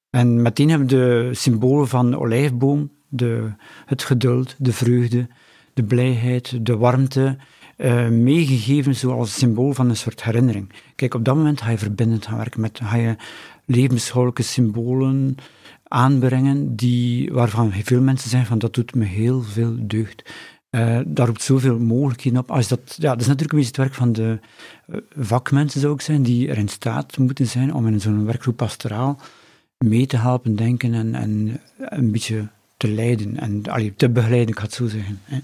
En 0.09 0.41
meteen 0.41 0.69
hebben 0.69 0.87
de 0.87 1.29
symbolen 1.31 1.87
van 1.87 2.11
de 2.11 2.19
olijfboom, 2.19 2.91
de, 3.07 3.53
het 3.85 4.03
geduld, 4.03 4.55
de 4.57 4.73
vreugde, 4.73 5.27
de 5.73 5.83
blijheid, 5.83 6.65
de 6.65 6.77
warmte, 6.77 7.37
uh, 7.77 8.07
meegegeven 8.07 8.95
zoals 8.95 9.37
symbool 9.37 9.73
van 9.73 9.89
een 9.89 9.97
soort 9.97 10.23
herinnering. 10.23 10.71
Kijk, 10.95 11.13
op 11.13 11.25
dat 11.25 11.35
moment 11.35 11.61
ga 11.61 11.69
je 11.69 11.77
verbindend 11.77 12.25
gaan 12.25 12.37
werken 12.37 12.61
met, 12.61 12.79
ga 12.83 12.95
je 12.95 13.15
levensbeschouwelijke 13.65 14.43
symbolen 14.43 15.35
aanbrengen 15.87 16.75
die, 16.75 17.33
waarvan 17.33 17.71
veel 17.71 18.01
mensen 18.01 18.29
zeggen 18.29 18.49
van 18.49 18.59
dat 18.59 18.73
doet 18.73 18.95
me 18.95 19.05
heel 19.05 19.41
veel 19.41 19.75
deugd. 19.79 20.31
Uh, 20.75 20.99
daar 21.05 21.27
roept 21.27 21.41
zoveel 21.41 21.79
mogelijkheden 21.79 22.39
op. 22.39 22.51
Als 22.51 22.67
dat, 22.67 22.95
ja, 22.99 23.09
dat 23.11 23.21
is 23.21 23.27
natuurlijk 23.27 23.51
een 23.51 23.59
beetje 23.59 23.81
het 23.81 23.91
werk 23.91 23.93
van 23.93 24.13
de 24.13 24.39
uh, 24.87 24.97
vakmensen, 25.17 25.81
zou 25.81 25.93
ik 25.93 26.01
zeggen, 26.01 26.25
die 26.25 26.49
er 26.49 26.57
in 26.57 26.67
staat 26.67 27.17
moeten 27.17 27.47
zijn 27.47 27.73
om 27.73 27.87
in 27.87 28.01
zo'n 28.01 28.25
werkgroep 28.25 28.57
pastoraal 28.57 29.19
mee 29.77 30.05
te 30.05 30.17
helpen 30.17 30.55
denken 30.55 30.93
en, 30.93 31.15
en 31.15 31.61
een 31.77 32.11
beetje 32.11 32.47
te 32.77 32.87
leiden 32.87 33.39
en 33.39 33.63
allee, 33.69 33.93
te 33.95 34.09
begeleiden, 34.09 34.49
ik 34.49 34.57
ga 34.57 34.63
het 34.63 34.73
zo 34.73 34.87
zeggen. 34.87 35.19
Hè. 35.23 35.37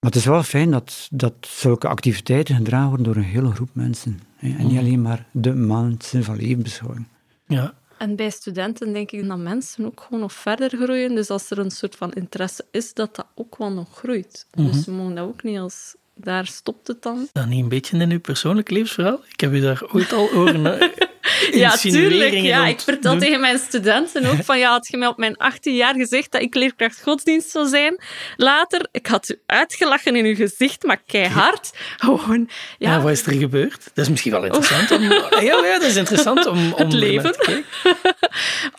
Maar 0.00 0.10
het 0.10 0.14
is 0.14 0.24
wel 0.24 0.42
fijn 0.42 0.70
dat, 0.70 1.08
dat 1.10 1.34
zulke 1.40 1.88
activiteiten 1.88 2.56
gedragen 2.56 2.88
worden 2.88 3.06
door 3.06 3.16
een 3.16 3.22
hele 3.22 3.50
groep 3.50 3.70
mensen. 3.72 4.20
Hè, 4.36 4.56
en 4.58 4.66
niet 4.66 4.78
alleen 4.78 5.02
maar 5.02 5.26
de 5.32 5.54
mensen 5.54 6.24
van 6.24 6.36
levensbeschouwing. 6.36 7.06
Ja, 7.46 7.74
en 7.98 8.16
bij 8.16 8.30
studenten 8.30 8.92
denk 8.92 9.10
ik 9.10 9.28
dat 9.28 9.38
mensen 9.38 9.84
ook 9.84 10.00
gewoon 10.00 10.20
nog 10.20 10.32
verder 10.32 10.70
groeien. 10.70 11.14
Dus 11.14 11.30
als 11.30 11.50
er 11.50 11.58
een 11.58 11.70
soort 11.70 11.96
van 11.96 12.12
interesse 12.12 12.64
is, 12.70 12.94
dat 12.94 13.16
dat 13.16 13.26
ook 13.34 13.56
wel 13.56 13.72
nog 13.72 13.96
groeit. 13.96 14.46
Mm 14.54 14.64
-hmm. 14.64 14.72
Dus 14.72 14.84
we 14.84 14.92
mogen 14.92 15.14
dat 15.14 15.28
ook 15.28 15.42
niet 15.42 15.58
als... 15.58 15.94
Daar 16.14 16.46
stopt 16.46 16.86
het 16.88 17.02
dan. 17.02 17.28
Dan 17.32 17.48
niet 17.48 17.62
een 17.62 17.68
beetje 17.68 17.98
in 17.98 18.10
uw 18.10 18.20
persoonlijk 18.20 18.70
levensverhaal? 18.70 19.20
Ik 19.32 19.40
heb 19.40 19.52
u 19.52 19.60
daar 19.60 19.82
ooit 19.92 20.12
al 20.12 20.30
over... 20.32 20.92
ja, 21.52 21.76
tuurlijk. 21.76 22.32
Ja, 22.32 22.66
ik 22.66 22.80
vertel 22.80 23.10
doen. 23.10 23.20
tegen 23.20 23.40
mijn 23.40 23.58
studenten 23.58 24.26
ook 24.26 24.44
van 24.44 24.58
ja, 24.58 24.70
had 24.70 24.88
je 24.88 24.96
mij 24.96 25.08
op 25.08 25.16
mijn 25.16 25.36
18 25.36 25.74
jaar 25.74 25.94
gezegd 25.94 26.32
dat 26.32 26.42
ik 26.42 26.54
leerkracht 26.54 27.02
godsdienst 27.02 27.50
zou 27.50 27.68
zijn, 27.68 28.00
later, 28.36 28.88
ik 28.92 29.06
had 29.06 29.28
u 29.28 29.40
uitgelachen 29.46 30.16
in 30.16 30.24
uw 30.24 30.34
gezicht, 30.34 30.82
maar 30.82 31.02
keihard. 31.06 31.70
Gewoon, 31.96 32.48
ja. 32.78 32.90
ja. 32.90 33.00
wat 33.00 33.12
is 33.12 33.26
er 33.26 33.32
gebeurd? 33.32 33.84
Dat 33.94 34.04
is 34.04 34.10
misschien 34.10 34.32
wel 34.32 34.44
interessant 34.44 34.90
om... 34.90 35.02
ja, 35.48 35.64
ja, 35.64 35.78
dat 35.78 35.82
is 35.88 35.96
interessant 35.96 36.46
om... 36.46 36.72
om 36.72 36.72
Het 36.76 36.92
leven. 36.92 37.34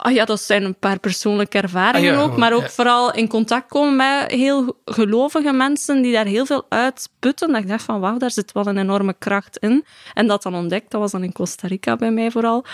oh 0.06 0.12
ja, 0.12 0.26
dat 0.26 0.42
zijn 0.42 0.64
een 0.64 0.80
paar 0.80 1.00
persoonlijke 1.00 1.58
ervaringen 1.58 2.12
ah, 2.12 2.18
ja, 2.18 2.24
ook, 2.24 2.38
maar 2.38 2.54
ook 2.54 2.62
ja. 2.62 2.70
vooral 2.70 3.14
in 3.14 3.28
contact 3.28 3.68
komen 3.70 3.96
met 3.96 4.32
heel 4.32 4.78
gelovige 4.86 5.52
mensen 5.52 6.02
die 6.02 6.14
daar 6.14 6.26
heel 6.26 6.46
veel 6.46 6.66
uitputten. 6.70 7.52
Dat 7.52 7.62
ik 7.62 7.68
dacht 7.68 7.84
van 7.84 8.00
wauw, 8.00 8.18
daar 8.18 8.32
zit 8.32 8.52
wel 8.52 8.68
een 8.68 8.78
enorme 8.78 9.16
kracht 9.20 9.58
in. 9.58 9.86
En 10.14 10.28
dat 10.28 10.44
dan 10.44 10.56
ontdekt, 10.56 10.92
dat 10.92 11.02
was 11.02 11.12
dan 11.12 11.24
in 11.24 11.32
Costa 11.32 11.68
Rica 11.68 11.96
bij 11.96 12.12
mij 12.12 12.32
vooral. 12.40 12.66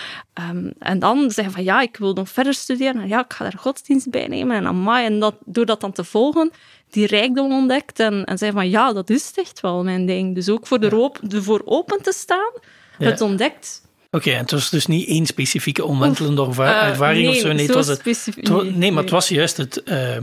Um, 0.50 0.72
en 0.78 0.98
dan 0.98 1.30
zeggen 1.30 1.54
van 1.54 1.64
ja, 1.64 1.80
ik 1.80 1.96
wil 1.96 2.12
nog 2.12 2.28
verder 2.28 2.54
studeren. 2.54 3.02
En 3.02 3.08
ja, 3.08 3.24
ik 3.24 3.32
ga 3.32 3.44
daar 3.44 3.58
godsdienst 3.58 4.10
bij 4.10 4.26
nemen. 4.26 4.56
En 4.56 4.66
amai, 4.66 5.06
en 5.06 5.20
dat, 5.20 5.34
door 5.44 5.66
dat 5.66 5.80
dan 5.80 5.92
te 5.92 6.04
volgen, 6.04 6.50
die 6.90 7.06
rijkdom 7.06 7.52
ontdekt. 7.52 8.00
En, 8.00 8.24
en 8.24 8.38
zeggen 8.38 8.58
van 8.58 8.70
ja, 8.70 8.92
dat 8.92 9.10
is 9.10 9.32
echt 9.34 9.60
wel 9.60 9.84
mijn 9.84 10.06
ding. 10.06 10.34
Dus 10.34 10.48
ook 10.48 10.66
voor, 10.66 10.80
de 10.80 11.10
ja. 11.28 11.40
voor 11.40 11.62
open 11.64 12.02
te 12.02 12.12
staan, 12.12 12.52
ja. 12.98 13.06
het 13.06 13.20
ontdekt. 13.20 13.84
Oké, 14.06 14.16
okay, 14.16 14.32
en 14.32 14.40
het 14.40 14.50
was 14.50 14.70
dus 14.70 14.86
niet 14.86 15.08
één 15.08 15.26
specifieke 15.26 15.84
omwentelende 15.84 16.46
uh, 16.58 16.88
ervaring 16.88 17.26
nee, 17.26 17.34
of 17.34 17.36
zo. 17.36 17.52
Nee, 17.52 17.66
zo 17.66 17.78
het 17.78 17.86
was 17.86 17.88
het, 17.88 18.48
was, 18.48 18.64
nee, 18.64 18.92
maar 18.92 19.02
het 19.02 19.12
was 19.12 19.28
juist 19.28 19.56
het 19.56 19.82
uh, 19.84 20.16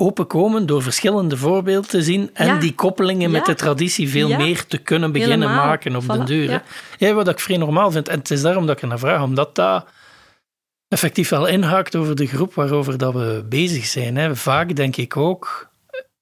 openkomen 0.00 0.66
door 0.66 0.82
verschillende 0.82 1.36
voorbeelden 1.36 1.90
te 1.90 2.02
zien 2.02 2.30
en 2.32 2.46
ja. 2.46 2.58
die 2.58 2.74
koppelingen 2.74 3.30
met 3.30 3.46
de 3.46 3.54
traditie 3.54 4.08
veel 4.08 4.28
meer 4.28 4.66
te 4.66 4.78
kunnen 4.78 5.12
beginnen 5.12 5.48
Helemaal. 5.48 5.66
maken 5.66 5.96
op 5.96 6.02
voilà. 6.02 6.06
den 6.06 6.24
duur. 6.24 6.62
Ja. 6.98 7.14
wat 7.14 7.28
ik 7.28 7.40
vrij 7.40 7.56
normaal 7.56 7.90
vind. 7.90 8.08
En 8.08 8.18
het 8.18 8.30
is 8.30 8.42
daarom 8.42 8.66
dat 8.66 8.76
ik 8.76 8.82
er 8.82 8.88
naar 8.88 8.98
vraag, 8.98 9.22
omdat 9.22 9.54
dat 9.54 9.86
effectief 10.88 11.28
wel 11.28 11.46
inhaakt 11.46 11.96
over 11.96 12.14
de 12.14 12.26
groep 12.26 12.54
waarover 12.54 12.98
dat 12.98 13.14
we 13.14 13.44
bezig 13.48 13.84
zijn. 13.84 14.16
Hè. 14.16 14.36
Vaak 14.36 14.76
denk 14.76 14.96
ik 14.96 15.16
ook, 15.16 15.70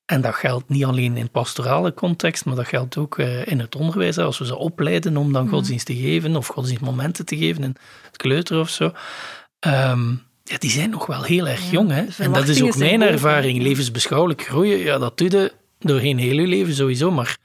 en 0.05 0.21
dat 0.21 0.35
geldt 0.35 0.69
niet 0.69 0.85
alleen 0.85 1.17
in 1.17 1.31
pastorale 1.31 1.95
context, 1.95 2.45
maar 2.45 2.57
dat 2.57 2.67
geldt 2.67 2.97
ook 2.97 3.19
uh, 3.19 3.47
in 3.47 3.61
het 3.61 3.77
onderwijs. 3.77 4.19
Als 4.19 4.39
we 4.39 4.47
ze 4.47 4.57
opleiden 4.57 5.17
om 5.17 5.33
dan 5.33 5.45
mm. 5.45 5.51
godsdienst 5.51 5.87
te 5.87 5.97
geven 5.97 6.37
of 6.37 6.47
godsdienstmomenten 6.47 7.27
te 7.27 7.37
geven 7.37 7.63
in 7.63 7.77
het 8.03 8.17
kleuter 8.17 8.59
of 8.59 8.69
zo. 8.69 8.93
Um, 9.67 10.25
ja, 10.49 10.59
die 10.59 10.71
zijn 10.71 10.91
nog 10.91 11.07
wel 11.07 11.23
heel 11.23 11.49
erg 11.49 11.71
jong. 11.71 11.91
Hè? 11.91 12.05
En 12.19 12.33
dat 12.33 12.49
is 12.49 12.63
ook 12.63 12.77
mijn 12.77 13.03
ervaring. 13.03 13.63
Levensbeschouwelijk 13.63 14.43
groeien, 14.43 14.79
ja, 14.79 14.99
dat 14.99 15.19
doe 15.19 15.31
je 15.31 15.53
doorheen 15.79 16.19
heel 16.19 16.39
je 16.41 16.47
leven 16.47 16.75
sowieso. 16.75 17.11
Maar 17.11 17.37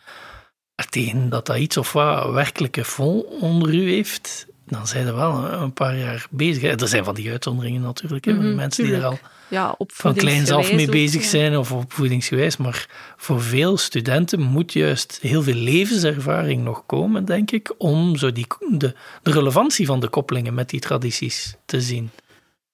tegen 0.89 1.29
dat 1.29 1.45
dat 1.45 1.57
iets 1.57 1.77
of 1.77 1.93
wat 1.93 2.31
werkelijke 2.31 2.83
vol 2.83 3.37
onder 3.41 3.73
u 3.73 3.91
heeft, 3.91 4.47
dan 4.65 4.87
zijn 4.87 5.07
er 5.07 5.15
wel 5.15 5.51
een 5.51 5.73
paar 5.73 5.97
jaar 5.97 6.27
bezig. 6.29 6.81
Er 6.81 6.87
zijn 6.87 7.03
van 7.03 7.15
die 7.15 7.31
uitzonderingen 7.31 7.81
natuurlijk, 7.81 8.25
hè, 8.25 8.33
Mhm, 8.33 8.55
mensen 8.55 8.83
die 8.83 8.95
er 8.95 9.03
al 9.05 9.19
Ja, 9.47 9.75
van 9.77 10.13
kleins 10.13 10.51
af 10.51 10.73
mee 10.73 10.85
ook, 10.85 10.91
bezig 10.91 11.23
zijn 11.23 11.57
of 11.57 11.71
opvoedingsgewijs. 11.71 12.57
Maar 12.57 12.87
voor 13.17 13.41
veel 13.41 13.77
studenten 13.77 14.41
moet 14.41 14.73
juist 14.73 15.19
heel 15.21 15.43
veel 15.43 15.53
levenservaring 15.53 16.63
nog 16.63 16.85
komen, 16.85 17.25
denk 17.25 17.51
ik, 17.51 17.73
om 17.77 18.17
zo 18.17 18.31
die, 18.31 18.47
de, 18.69 18.95
de 19.23 19.31
relevantie 19.31 19.85
van 19.85 19.99
de 19.99 20.09
koppelingen 20.09 20.53
met 20.53 20.69
die 20.69 20.79
tradities 20.79 21.55
te 21.65 21.81
zien. 21.81 22.09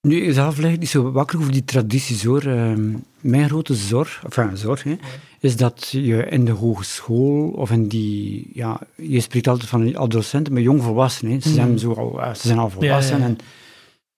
Nu, 0.00 0.32
zelf 0.32 0.58
lig 0.58 0.72
ik 0.72 0.78
niet 0.78 0.88
zo 0.88 1.10
wakker 1.12 1.38
over 1.38 1.52
die 1.52 1.64
tradities 1.64 2.24
hoor. 2.24 2.42
Ehm, 2.42 2.94
mijn 3.20 3.48
grote 3.48 3.74
zorg, 3.74 4.22
enfin 4.24 4.56
zorg, 4.56 4.82
hè, 4.82 4.96
is 5.40 5.56
dat 5.56 5.88
je 5.88 6.26
in 6.26 6.44
de 6.44 6.52
hogeschool 6.52 7.48
of 7.48 7.70
in 7.70 7.88
die, 7.88 8.50
ja, 8.52 8.80
je 8.96 9.20
spreekt 9.20 9.48
altijd 9.48 9.68
van 9.68 9.96
adolescenten, 9.96 10.52
maar 10.52 10.62
jongvolwassenen. 10.62 11.32
Hè. 11.32 11.40
Ze, 11.40 11.52
zijn 11.52 11.78
zo 11.78 11.92
al, 11.92 12.22
eh, 12.22 12.34
ze 12.34 12.46
zijn 12.46 12.58
al 12.58 12.70
volwassen 12.70 13.18
Ja, 13.18 13.22
ja. 13.22 13.28
en 13.28 13.38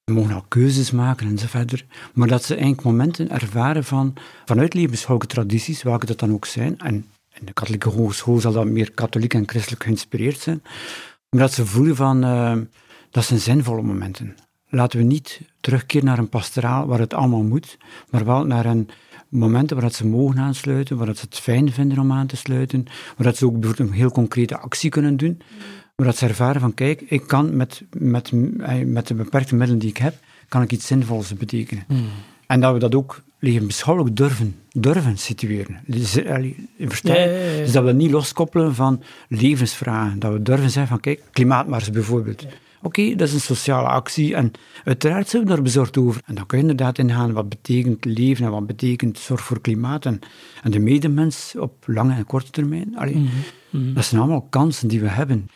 ze 0.04 0.12
mogen 0.12 0.34
al 0.34 0.44
keuzes 0.48 0.90
maken 0.90 1.26
en 1.26 1.38
zo 1.38 1.46
verder. 1.46 1.84
Maar 2.14 2.28
dat 2.28 2.44
ze 2.44 2.54
eigenlijk 2.54 2.82
momenten 2.84 3.30
ervaren 3.30 3.84
van, 3.84 4.14
vanuit 4.44 4.74
levensbeschouwelijke 4.74 5.34
tradities, 5.34 5.82
welke 5.82 6.06
dat 6.06 6.18
dan 6.18 6.32
ook 6.32 6.46
zijn. 6.46 6.78
En 6.78 6.94
in 7.38 7.46
de 7.46 7.52
katholieke 7.52 7.88
hogeschool 7.88 8.40
zal 8.40 8.52
dat 8.52 8.66
meer 8.66 8.90
katholiek 8.90 9.34
en 9.34 9.48
christelijk 9.48 9.82
geïnspireerd 9.82 10.38
zijn. 10.38 10.62
Maar 11.30 11.40
dat 11.40 11.52
ze 11.52 11.66
voelen 11.66 11.96
van, 11.96 12.24
eh, 12.24 12.56
dat 13.10 13.24
zijn 13.24 13.40
zinvolle 13.40 13.82
momenten. 13.82 14.36
Laten 14.70 14.98
we 14.98 15.04
niet 15.04 15.40
terugkeren 15.60 16.06
naar 16.06 16.18
een 16.18 16.28
pastoraal 16.28 16.86
waar 16.86 16.98
het 16.98 17.14
allemaal 17.14 17.42
moet, 17.42 17.78
maar 18.10 18.24
wel 18.24 18.46
naar 18.46 18.66
een 18.66 18.88
momenten 19.28 19.76
waar 19.76 19.84
dat 19.84 19.94
ze 19.94 20.06
mogen 20.06 20.38
aansluiten, 20.38 20.96
waar 20.96 21.06
dat 21.06 21.18
ze 21.18 21.24
het 21.24 21.38
fijn 21.38 21.72
vinden 21.72 21.98
om 21.98 22.12
aan 22.12 22.26
te 22.26 22.36
sluiten, 22.36 22.84
waar 23.16 23.26
dat 23.26 23.36
ze 23.36 23.46
ook 23.46 23.58
bijvoorbeeld 23.58 23.88
een 23.88 23.94
heel 23.94 24.10
concrete 24.10 24.58
actie 24.58 24.90
kunnen 24.90 25.16
doen, 25.16 25.40
waar 25.96 26.06
dat 26.06 26.16
ze 26.16 26.26
ervaren 26.26 26.60
van, 26.60 26.74
kijk, 26.74 27.00
ik 27.00 27.26
kan 27.26 27.56
met, 27.56 27.82
met, 27.98 28.32
eh, 28.58 28.84
met 28.84 29.06
de 29.06 29.14
beperkte 29.14 29.54
middelen 29.54 29.80
die 29.80 29.90
ik 29.90 29.96
heb, 29.96 30.14
kan 30.48 30.62
ik 30.62 30.72
iets 30.72 30.86
zinvols 30.86 31.34
betekenen. 31.34 31.84
En 32.46 32.60
dat 32.60 32.72
we 32.72 32.78
dat 32.78 32.94
ook 32.94 33.22
levensbeschouwelijk 33.38 34.16
durven, 34.16 34.56
durven 34.72 35.18
situeren. 35.18 35.80
Dus, 35.86 36.24
allee, 36.26 36.68
verstaan? 36.78 37.14
Ja, 37.14 37.20
ja, 37.20 37.30
ja, 37.30 37.50
ja. 37.50 37.56
Dus 37.56 37.72
dat 37.72 37.82
we 37.82 37.88
dat 37.88 37.98
niet 37.98 38.10
loskoppelen 38.10 38.74
van 38.74 39.02
levensvragen. 39.28 40.18
Dat 40.18 40.32
we 40.32 40.42
durven 40.42 40.70
zeggen 40.70 40.92
van, 40.92 41.00
kijk, 41.00 41.22
klimaatmars 41.32 41.90
bijvoorbeeld. 41.90 42.46
Oké, 42.82 43.14
dat 43.14 43.28
is 43.28 43.34
een 43.34 43.40
sociale 43.40 43.88
actie 43.88 44.34
en 44.34 44.50
uiteraard 44.84 45.28
zijn 45.28 45.42
we 45.42 45.48
daar 45.48 45.62
bezorgd 45.62 45.98
over. 45.98 46.22
En 46.26 46.34
dan 46.34 46.46
kun 46.46 46.56
je 46.58 46.62
inderdaad 46.62 46.98
ingaan 46.98 47.32
wat 47.32 47.48
betekent 47.48 48.04
leven 48.04 48.44
en 48.44 48.50
wat 48.50 48.66
betekent 48.66 49.18
zorg 49.18 49.40
voor 49.40 49.60
klimaat 49.60 50.06
en, 50.06 50.18
en 50.62 50.70
de 50.70 50.78
medemens 50.78 51.54
op 51.58 51.84
lange 51.86 52.14
en 52.14 52.24
korte 52.26 52.50
termijn. 52.50 52.96
Allee, 52.98 53.28
Dat 53.70 54.04
zijn 54.04 54.20
allemaal 54.20 54.46
kansen 54.50 54.88
die 54.88 55.00
we 55.00 55.08
hebben. 55.08 55.48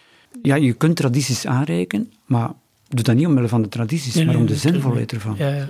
Ja, 0.42 0.54
je 0.54 0.72
kunt 0.72 0.96
tradities 0.96 1.46
aanreiken, 1.46 2.12
maar 2.24 2.50
doe 2.88 3.02
dat 3.04 3.14
niet 3.16 3.26
omwille 3.26 3.48
van 3.48 3.62
de 3.62 3.68
tradities, 3.68 4.14
Nee, 4.14 4.26
maar 4.26 4.36
om 4.36 4.46
de 4.46 4.56
zinvolheid 4.56 5.12
ervan. 5.12 5.34
Ja, 5.38 5.48
ja. 5.54 5.68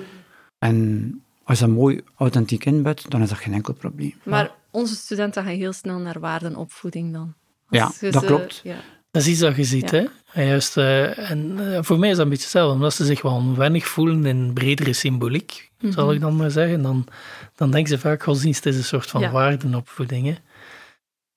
En 0.59 1.23
als 1.45 1.59
je 1.59 1.65
dat 1.67 1.75
mooi 1.75 2.01
authentiek 2.17 2.65
inbedt, 2.65 3.11
dan 3.11 3.23
is 3.23 3.29
dat 3.29 3.39
geen 3.39 3.53
enkel 3.55 3.75
probleem. 3.75 4.15
Maar 4.25 4.51
onze 4.71 4.95
studenten 4.95 5.45
gaan 5.45 5.53
heel 5.55 5.73
snel 5.73 5.99
naar 5.99 6.21
waardenopvoeding 6.21 7.13
dan. 7.13 7.35
Ja, 7.69 7.85
Als 7.85 7.99
dat 7.99 8.13
ze- 8.23 8.27
klopt. 8.27 8.61
Ja. 8.65 8.77
Dat 9.15 9.23
is 9.23 9.29
iets 9.29 9.41
dat 9.41 9.57
je 9.57 9.65
ziet, 9.65 9.91
Ja. 9.91 9.99
hè? 9.99 10.05
En 10.33 10.47
juist, 10.47 10.77
eh, 10.77 11.31
en 11.31 11.73
eh, 11.75 11.83
voor 11.83 11.99
mij 11.99 12.09
is 12.11 12.15
dat 12.17 12.25
een 12.25 12.31
beetje 12.31 12.45
hetzelfde, 12.45 12.75
omdat 12.75 12.95
ze 12.95 13.05
zich 13.05 13.23
wel 13.23 13.33
onwennig 13.33 13.87
voelen 13.87 14.27
in 14.27 14.53
bredere 14.53 14.93
symboliek, 14.93 15.71
zal 15.89 16.13
ik 16.13 16.21
dan 16.21 16.37
maar 16.37 16.51
zeggen. 16.51 16.83
Dan, 16.83 17.07
dan 17.57 17.71
denken 17.71 17.91
ze 17.91 17.99
vaak, 17.99 18.23
godsdienst 18.23 18.67
is 18.67 18.77
een 18.77 18.85
soort 18.85 19.11
van 19.11 19.21
Ja. 19.21 19.31
waardenopvoeding. 19.31 20.27
Hè? 20.27 20.35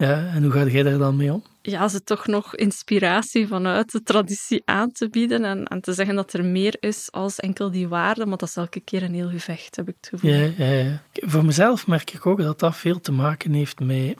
Ja, 0.05 0.27
en 0.33 0.43
hoe 0.43 0.51
ga 0.51 0.63
jij 0.65 0.83
daar 0.83 0.97
dan 0.97 1.15
mee 1.15 1.33
om? 1.33 1.43
ja, 1.61 1.87
ze 1.87 2.03
toch 2.03 2.27
nog 2.27 2.55
inspiratie 2.55 3.47
vanuit 3.47 3.91
de 3.91 4.03
traditie 4.03 4.61
aan 4.65 4.91
te 4.91 5.09
bieden 5.09 5.43
en, 5.45 5.65
en 5.65 5.81
te 5.81 5.93
zeggen 5.93 6.15
dat 6.15 6.33
er 6.33 6.45
meer 6.45 6.75
is 6.79 7.11
als 7.11 7.39
enkel 7.39 7.71
die 7.71 7.87
waarde, 7.87 8.25
maar 8.25 8.37
dat 8.37 8.49
is 8.49 8.55
elke 8.55 8.79
keer 8.79 9.03
een 9.03 9.13
heel 9.13 9.29
gevecht, 9.29 9.75
heb 9.75 9.87
ik 9.87 9.95
het 9.99 10.09
gevoel. 10.09 10.31
Ja, 10.31 10.49
ja, 10.57 10.71
ja. 10.71 11.01
Voor 11.13 11.45
mezelf 11.45 11.87
merk 11.87 12.13
ik 12.13 12.25
ook 12.25 12.41
dat 12.41 12.59
dat 12.59 12.75
veel 12.75 12.99
te 12.99 13.11
maken 13.11 13.53
heeft 13.53 13.79
met 13.79 14.15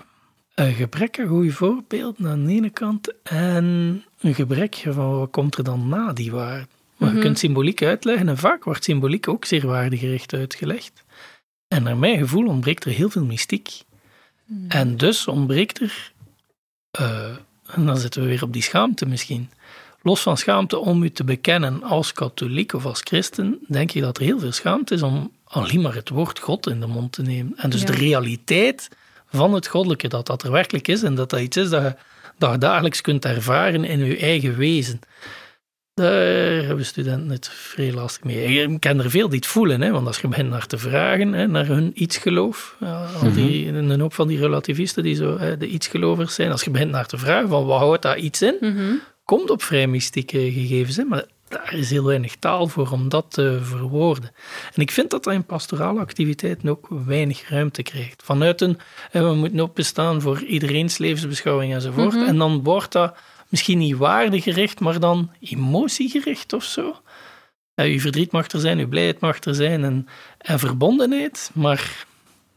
een 0.65 0.73
gebrek 0.73 1.19
aan 1.19 1.27
goede 1.27 1.51
voorbeelden 1.51 2.27
aan 2.27 2.45
de 2.45 2.51
ene 2.53 2.69
kant 2.69 3.13
en 3.23 3.65
een 4.19 4.35
gebrek 4.35 4.83
van 4.89 5.17
wat 5.17 5.31
komt 5.31 5.57
er 5.57 5.63
dan 5.63 5.87
na 5.89 6.13
die 6.13 6.31
waarde. 6.31 6.67
Maar 6.97 7.13
je 7.13 7.19
kunt 7.19 7.39
symboliek 7.39 7.83
uitleggen 7.83 8.29
en 8.29 8.37
vaak 8.37 8.63
wordt 8.63 8.83
symboliek 8.83 9.27
ook 9.27 9.45
zeer 9.45 9.67
waardegericht 9.67 10.33
uitgelegd. 10.33 11.03
En 11.67 11.83
naar 11.83 11.97
mijn 11.97 12.17
gevoel 12.17 12.47
ontbreekt 12.47 12.85
er 12.85 12.91
heel 12.91 13.09
veel 13.09 13.25
mystiek. 13.25 13.81
En 14.67 14.97
dus 14.97 15.27
ontbreekt 15.27 15.81
er, 15.81 16.11
eh, 16.91 17.35
en 17.67 17.85
dan 17.85 17.97
zitten 17.97 18.21
we 18.21 18.27
weer 18.27 18.43
op 18.43 18.53
die 18.53 18.61
schaamte 18.61 19.05
misschien. 19.05 19.49
Los 20.01 20.21
van 20.21 20.37
schaamte 20.37 20.77
om 20.77 21.03
u 21.03 21.09
te 21.09 21.23
bekennen 21.23 21.83
als 21.83 22.13
katholiek 22.13 22.73
of 22.73 22.85
als 22.85 23.01
christen, 23.03 23.59
denk 23.67 23.91
ik 23.91 24.01
dat 24.01 24.17
er 24.17 24.23
heel 24.23 24.39
veel 24.39 24.51
schaamte 24.51 24.93
is 24.93 25.01
om 25.01 25.31
alleen 25.43 25.81
maar 25.81 25.95
het 25.95 26.09
woord 26.09 26.39
God 26.39 26.67
in 26.67 26.79
de 26.79 26.87
mond 26.87 27.11
te 27.11 27.21
nemen. 27.21 27.57
En 27.57 27.69
dus 27.69 27.79
Ja. 27.81 27.85
de 27.85 27.93
realiteit 27.93 28.89
van 29.29 29.53
het 29.53 29.67
goddelijke, 29.67 30.07
dat 30.07 30.27
dat 30.27 30.43
er 30.43 30.51
werkelijk 30.51 30.87
is 30.87 31.03
en 31.03 31.15
dat 31.15 31.29
dat 31.29 31.39
iets 31.39 31.57
is 31.57 31.69
dat 31.69 31.81
je, 31.81 31.95
dat 32.37 32.51
je 32.51 32.57
dagelijks 32.57 33.01
kunt 33.01 33.25
ervaren 33.25 33.83
in 33.83 34.05
je 34.05 34.17
eigen 34.17 34.57
wezen. 34.57 34.99
Daar 35.93 36.63
hebben 36.65 36.85
studenten 36.85 37.29
het 37.29 37.49
vrij 37.49 37.93
lastig 37.93 38.23
mee. 38.23 38.61
Ik 38.61 38.79
ken 38.79 38.99
er 38.99 39.09
veel 39.09 39.29
die 39.29 39.37
het 39.37 39.47
voelen, 39.47 39.81
hè, 39.81 39.91
want 39.91 40.07
als 40.07 40.19
je 40.19 40.27
begint 40.27 40.49
naar 40.49 40.65
te 40.65 40.77
vragen, 40.77 41.33
hè, 41.33 41.47
naar 41.47 41.65
hun 41.65 41.91
iets-geloof, 41.93 42.75
ja, 42.79 43.05
al 43.21 43.31
die, 43.33 43.67
een 43.67 43.99
hoop 43.99 44.13
van 44.13 44.27
die 44.27 44.37
relativisten 44.39 45.03
die 45.03 45.15
zo 45.15 45.37
hè, 45.37 45.57
de 45.57 45.67
iets-gelovers 45.67 46.33
zijn, 46.35 46.51
als 46.51 46.63
je 46.63 46.69
begint 46.69 46.91
naar 46.91 47.05
te 47.07 47.17
vragen 47.17 47.49
van 47.49 47.65
wat 47.65 47.79
houdt 47.79 48.01
dat 48.01 48.17
iets 48.17 48.41
in, 48.41 48.55
Mhm. 48.59 48.93
komt 49.25 49.49
op 49.49 49.63
vrij 49.63 49.87
mystieke 49.87 50.51
gegevens, 50.51 50.95
hè, 50.95 51.03
maar 51.03 51.25
daar 51.47 51.73
is 51.73 51.89
heel 51.89 52.03
weinig 52.03 52.35
taal 52.35 52.67
voor 52.67 52.91
om 52.91 53.09
dat 53.09 53.25
te 53.29 53.59
verwoorden. 53.61 54.31
En 54.75 54.81
ik 54.81 54.91
vind 54.91 55.09
dat 55.11 55.23
dat 55.23 55.33
in 55.33 55.43
pastorale 55.43 55.99
activiteiten 55.99 56.69
ook 56.69 56.87
weinig 57.05 57.49
ruimte 57.49 57.83
krijgt. 57.83 58.23
Vanuit 58.25 58.61
een, 58.61 58.77
we 59.11 59.33
moeten 59.33 59.59
openstaan 59.59 60.21
voor 60.21 60.41
iedereen's 60.41 60.97
levensbeschouwing 60.97 61.73
enzovoort, 61.73 62.15
en 62.15 62.37
dan 62.37 62.63
wordt 62.63 62.91
dat 62.91 63.15
misschien 63.49 63.77
niet 63.77 63.95
waardegericht, 63.97 64.79
maar 64.79 64.99
dan 64.99 65.31
emotiegericht 65.39 66.53
of 66.53 66.63
zo. 66.63 66.95
Ja, 67.75 67.83
uw 67.83 67.99
verdriet 67.99 68.31
mag 68.31 68.47
er 68.47 68.59
zijn, 68.59 68.79
uw 68.79 68.87
blijheid 68.87 69.19
mag 69.19 69.43
er 69.43 69.55
zijn 69.55 69.83
en, 69.83 70.07
en 70.37 70.59
verbondenheid, 70.59 71.49
maar 71.53 72.05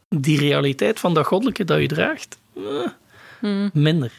die 0.09 0.39
realiteit 0.39 0.99
van 0.99 1.13
dat 1.13 1.25
goddelijke 1.25 1.63
dat 1.65 1.79
u 1.79 1.87
draagt, 1.87 2.37
eh, 2.55 2.63
Mhm. 3.41 3.69
minder. 3.73 4.11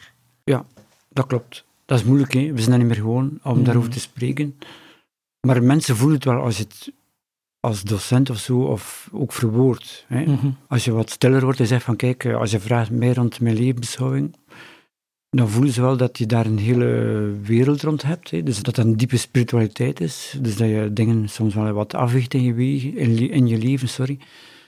Ja, 0.45 0.65
dat 1.09 1.27
klopt. 1.27 1.65
Dat 1.93 2.01
is 2.01 2.07
moeilijk, 2.07 2.33
hè. 2.33 2.53
we 2.53 2.61
zijn 2.61 2.73
er 2.73 2.79
niet 2.79 2.87
meer 2.87 2.97
gewoon 2.97 3.39
om 3.43 3.55
Mhm. 3.55 3.65
daarover 3.65 3.91
te 3.91 4.01
spreken. 4.01 4.59
Maar 5.47 5.63
mensen 5.63 5.97
voelen 5.97 6.17
het 6.17 6.25
wel 6.25 6.41
als 6.43 6.57
je 6.57 6.63
het 6.63 6.93
als 7.61 7.83
docent 7.83 8.31
of 8.31 8.39
zo, 8.39 8.59
of 8.61 9.09
ook 9.13 9.33
verwoord. 9.33 10.05
Hè. 10.09 10.23
Mhm. 10.25 10.47
Als 10.69 10.85
je 10.85 10.93
wat 10.93 11.11
stiller 11.11 11.45
wordt 11.45 11.61
en 11.61 11.67
zegt 11.67 11.85
van 11.85 11.97
kijk, 11.97 12.25
eh, 12.25 12.37
als 12.37 12.51
je 12.51 12.61
vraagt 12.61 12.91
mij 12.91 13.13
rond 13.13 13.41
mijn 13.41 13.57
levensbeschouwing, 13.57 14.35
dan 15.31 15.49
voelen 15.49 15.73
ze 15.73 15.81
wel 15.81 15.97
dat 15.97 16.19
je 16.19 16.27
daar 16.27 16.47
een 16.47 16.59
hele 16.59 16.87
wereld 17.43 17.83
rond 17.83 18.03
hebt. 18.03 18.31
Hè. 18.31 18.43
Dus 18.43 18.63
dat 18.63 18.75
dat 18.75 18.85
een 18.85 18.97
diepe 18.97 19.17
spiritualiteit 19.17 20.01
is. 20.01 20.37
Dus 20.41 20.57
dat 20.57 20.69
je 20.69 20.91
dingen 20.93 21.29
soms 21.29 21.55
wel 21.55 21.73
wat 21.73 21.95
afweegt 21.95 22.35
in 22.35 22.43
je, 22.43 22.55
wegen, 22.55 22.97
in, 22.97 23.15
le- 23.15 23.33
in 23.35 23.47
je 23.47 23.59
leven. 23.59 23.89
Sorry. 23.89 24.19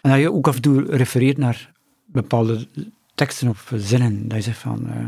En 0.02 0.10
dat 0.10 0.20
je 0.20 0.32
ook 0.32 0.48
af 0.48 0.54
en 0.56 0.62
toe 0.62 0.96
refereert 0.96 1.36
naar 1.38 1.72
bepaalde 2.06 2.66
teksten 3.14 3.48
of 3.48 3.72
zinnen. 3.76 4.28
Dat 4.28 4.36
je 4.36 4.42
zegt 4.44 4.58
van, 4.58 4.88
eh, 4.88 5.04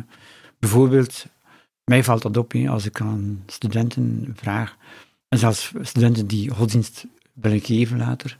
bijvoorbeeld, 0.59 1.27
mij 1.91 2.05
valt 2.05 2.23
dat 2.23 2.37
op 2.37 2.55
als 2.55 2.87
ik 2.87 3.01
aan 3.01 3.43
studenten 3.47 4.33
vraag, 4.37 4.77
en 5.29 5.39
zelfs 5.39 5.73
studenten 5.81 6.27
die 6.27 6.51
godsdienst 6.51 7.07
willen 7.33 7.61
geven 7.61 7.99
later, 7.99 8.39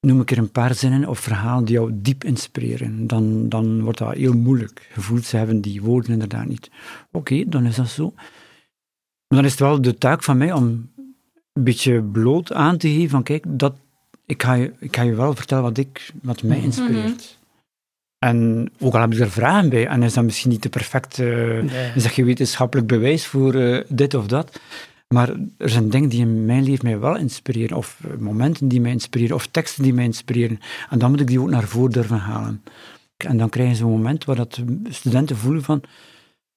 noem 0.00 0.20
ik 0.20 0.30
er 0.30 0.38
een 0.38 0.50
paar 0.50 0.74
zinnen 0.74 1.08
of 1.08 1.18
verhalen 1.18 1.64
die 1.64 1.74
jou 1.74 1.90
diep 1.94 2.24
inspireren. 2.24 3.06
Dan, 3.06 3.48
dan 3.48 3.82
wordt 3.82 3.98
dat 3.98 4.14
heel 4.14 4.32
moeilijk. 4.32 4.88
Gevoeld, 4.92 5.24
ze 5.24 5.36
hebben 5.36 5.60
die 5.60 5.82
woorden 5.82 6.12
inderdaad 6.12 6.46
niet. 6.46 6.70
Oké, 7.12 7.44
dan 7.48 7.66
is 7.66 7.76
dat 7.76 7.88
zo. 7.88 8.12
Maar 8.14 9.38
dan 9.38 9.44
is 9.44 9.50
het 9.50 9.60
wel 9.60 9.82
de 9.82 9.98
taak 9.98 10.22
van 10.22 10.38
mij 10.38 10.52
om 10.52 10.90
een 11.52 11.64
beetje 11.64 12.02
bloot 12.02 12.52
aan 12.52 12.78
te 12.78 12.88
geven 12.88 13.10
van 13.10 13.22
kijk, 13.22 13.44
dat, 13.48 13.74
ik, 14.26 14.42
ga 14.42 14.52
je, 14.52 14.72
ik 14.78 14.96
ga 14.96 15.02
je 15.02 15.14
wel 15.14 15.34
vertellen 15.34 15.62
wat, 15.62 15.78
ik, 15.78 16.12
wat 16.22 16.42
mij 16.42 16.60
inspireert. 16.60 17.38
En 18.24 18.70
ook 18.80 18.94
al 18.94 19.00
heb 19.00 19.12
ik 19.12 19.18
er 19.20 19.30
vragen 19.30 19.68
bij, 19.68 19.86
en 19.86 20.02
is 20.02 20.14
dat 20.14 20.24
misschien 20.24 20.50
niet 20.50 20.62
de 20.62 20.68
perfecte, 20.68 21.22
Nee. 21.70 21.90
is 21.94 22.02
dat 22.02 22.12
geen 22.12 22.24
wetenschappelijk 22.24 22.86
bewijs 22.86 23.26
voor 23.26 23.54
eh, 23.54 23.80
dit 23.88 24.14
of 24.14 24.26
dat, 24.26 24.60
maar 25.08 25.28
er 25.58 25.68
zijn 25.70 25.90
dingen 25.90 26.08
die 26.08 26.20
in 26.20 26.44
mijn 26.44 26.64
leven 26.64 26.86
mij 26.86 26.98
wel 26.98 27.16
inspireren, 27.16 27.76
of 27.76 28.00
momenten 28.18 28.68
die 28.68 28.80
mij 28.80 28.90
inspireren, 28.90 29.36
of 29.36 29.46
teksten 29.46 29.82
die 29.82 29.94
mij 29.94 30.04
inspireren. 30.04 30.58
En 30.90 30.98
dan 30.98 31.10
moet 31.10 31.20
ik 31.20 31.26
die 31.26 31.40
ook 31.40 31.50
naar 31.50 31.62
voren 31.68 31.92
durven 31.92 32.18
halen. 32.18 32.62
En 33.16 33.36
dan 33.36 33.48
krijgen 33.48 33.76
ze 33.76 33.82
een 33.82 33.90
moment 33.90 34.24
waar 34.24 34.36
dat 34.36 34.60
studenten 34.88 35.36
voelen 35.36 35.62
van, 35.62 35.82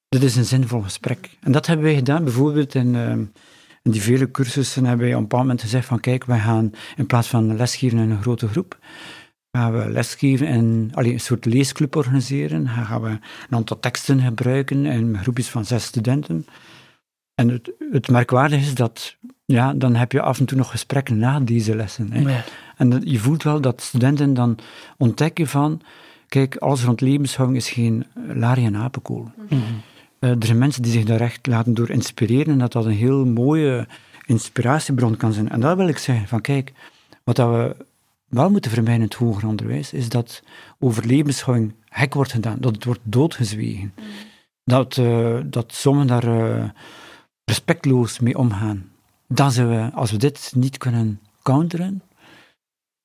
dit 0.10 0.24
is 0.24 0.36
een 0.36 0.46
zinvol 0.46 0.82
gesprek. 0.82 1.30
En 1.42 1.52
dat 1.52 1.66
hebben 1.66 1.86
wij 1.86 1.96
gedaan, 1.96 2.24
bijvoorbeeld 2.24 2.76
in, 2.76 2.96
eh, 2.96 3.12
in 3.84 3.92
die 3.92 4.02
vele 4.02 4.32
cursussen 4.32 4.86
hebben 4.86 5.06
wij 5.06 5.14
op 5.16 5.22
een 5.22 5.28
bepaald 5.28 5.44
moment 5.44 5.62
gezegd 5.62 5.88
van, 5.88 6.00
kijk, 6.00 6.26
wij 6.26 6.40
gaan 6.40 6.72
in 6.96 7.06
plaats 7.06 7.28
van 7.28 7.56
lesgeven 7.56 7.98
in 7.98 8.10
een 8.10 8.22
grote 8.22 8.48
groep, 8.48 8.78
gaan 9.58 9.78
we 9.78 9.90
lesgeven 9.90 10.48
en 10.48 10.90
allee, 10.94 11.14
een 11.14 11.20
soort 11.20 11.46
leesclub 11.46 11.96
organiseren. 11.96 12.64
Dan 12.64 12.86
gaan 12.86 13.02
we 13.02 13.10
een 13.10 13.20
aantal 13.50 13.80
teksten 13.80 14.22
gebruiken 14.22 14.86
in 14.86 15.18
groepjes 15.18 15.50
van 15.50 15.66
zes 15.66 15.84
studenten. 15.84 16.46
En 17.36 17.50
het, 17.50 17.72
het 17.92 18.10
merkwaardige 18.10 18.66
is 18.66 18.76
dat, 18.76 19.16
ja, 19.46 19.74
dan 19.74 19.96
heb 19.96 20.12
je 20.12 20.22
af 20.22 20.40
en 20.40 20.46
toe 20.46 20.58
nog 20.58 20.70
gesprekken 20.70 21.18
na 21.18 21.40
deze 21.40 21.76
lessen. 21.76 22.12
Hè. 22.12 22.20
Ja. 22.20 22.44
En 22.78 23.02
je 23.04 23.20
voelt 23.20 23.44
wel 23.44 23.62
dat 23.62 23.82
studenten 23.82 24.34
dan 24.34 24.58
ontdekken 24.98 25.48
van, 25.48 25.82
kijk, 26.28 26.56
alles 26.56 26.84
rond 26.84 27.02
levenshouding 27.02 27.60
is 27.60 27.70
geen 27.70 28.06
larie 28.34 28.66
en 28.66 28.76
apenkool. 28.76 29.32
Mhm. 29.50 29.62
Eh, 30.20 30.30
er 30.30 30.46
zijn 30.46 30.58
mensen 30.58 30.82
die 30.82 30.92
zich 30.92 31.04
daar 31.04 31.22
echt 31.22 31.48
laten 31.48 31.74
door 31.74 31.90
inspireren 31.90 32.54
en 32.54 32.60
dat 32.60 32.72
dat 32.72 32.86
een 32.86 32.92
heel 32.92 33.26
mooie 33.26 33.88
inspiratiebron 34.26 35.18
kan 35.18 35.34
zijn. 35.34 35.50
En 35.50 35.60
dat 35.60 35.78
wil 35.78 35.88
ik 35.88 35.98
zeggen, 35.98 36.28
van 36.28 36.42
kijk, 36.42 36.74
wat 37.24 37.36
dat 37.36 37.50
we 37.50 37.86
wel 38.28 38.50
moeten 38.50 38.72
vermijden 38.72 39.02
in 39.02 39.08
het 39.08 39.18
hoger 39.18 39.48
onderwijs, 39.48 39.94
is 39.94 40.10
dat 40.10 40.44
over 40.80 41.06
levenshouding 41.06 41.74
hek 41.86 42.14
wordt 42.14 42.32
gedaan, 42.32 42.58
dat 42.60 42.76
het 42.76 42.84
wordt 42.84 43.02
doodgezwegen. 43.04 43.94
Dat, 44.64 44.98
eh, 44.98 45.40
dat 45.46 45.74
sommigen 45.74 46.08
daar 46.08 46.58
eh, 46.58 46.70
respectloos 47.44 48.20
mee 48.20 48.38
omgaan. 48.38 48.92
Dan 49.28 49.52
zijn 49.52 49.70
we, 49.70 49.92
als 49.94 50.12
we 50.12 50.18
dit 50.18 50.52
niet 50.56 50.78
kunnen 50.78 51.20
counteren, 51.42 52.02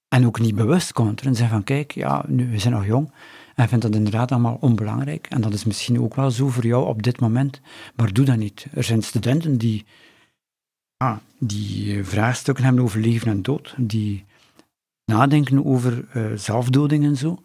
en 0.08 0.26
ook 0.26 0.40
niet 0.40 0.54
bewust 0.54 0.92
counteren, 0.92 1.34
zeggen 1.34 1.54
van 1.54 1.64
kijk, 1.64 1.92
ja, 1.92 2.24
nu, 2.28 2.50
we 2.50 2.58
zijn 2.58 2.74
nog 2.74 2.86
jong, 2.86 3.12
en 3.54 3.68
vindt 3.68 3.84
dat 3.84 3.94
inderdaad 3.94 4.32
allemaal 4.32 4.58
onbelangrijk. 4.60 5.26
En 5.26 5.40
dat 5.40 5.52
is 5.52 5.64
misschien 5.64 6.00
ook 6.00 6.14
wel 6.14 6.30
zo 6.30 6.48
voor 6.48 6.66
jou 6.66 6.86
op 6.86 7.02
dit 7.02 7.20
moment, 7.20 7.60
maar 7.96 8.12
doe 8.12 8.24
dat 8.24 8.36
niet. 8.36 8.66
Er 8.74 8.84
zijn 8.84 9.02
studenten 9.02 9.58
die, 9.58 9.84
ah, 10.96 11.16
die 11.38 11.98
eh, 11.98 12.04
vraagstukken 12.04 12.64
hebben 12.64 12.82
over 12.82 13.00
leven 13.00 13.28
en 13.28 13.42
dood, 13.42 13.74
die 13.76 14.24
nadenken 15.04 15.64
over 15.64 16.04
uh, 16.14 16.26
zelfdoding 16.34 17.04
en 17.04 17.16
zo. 17.16 17.40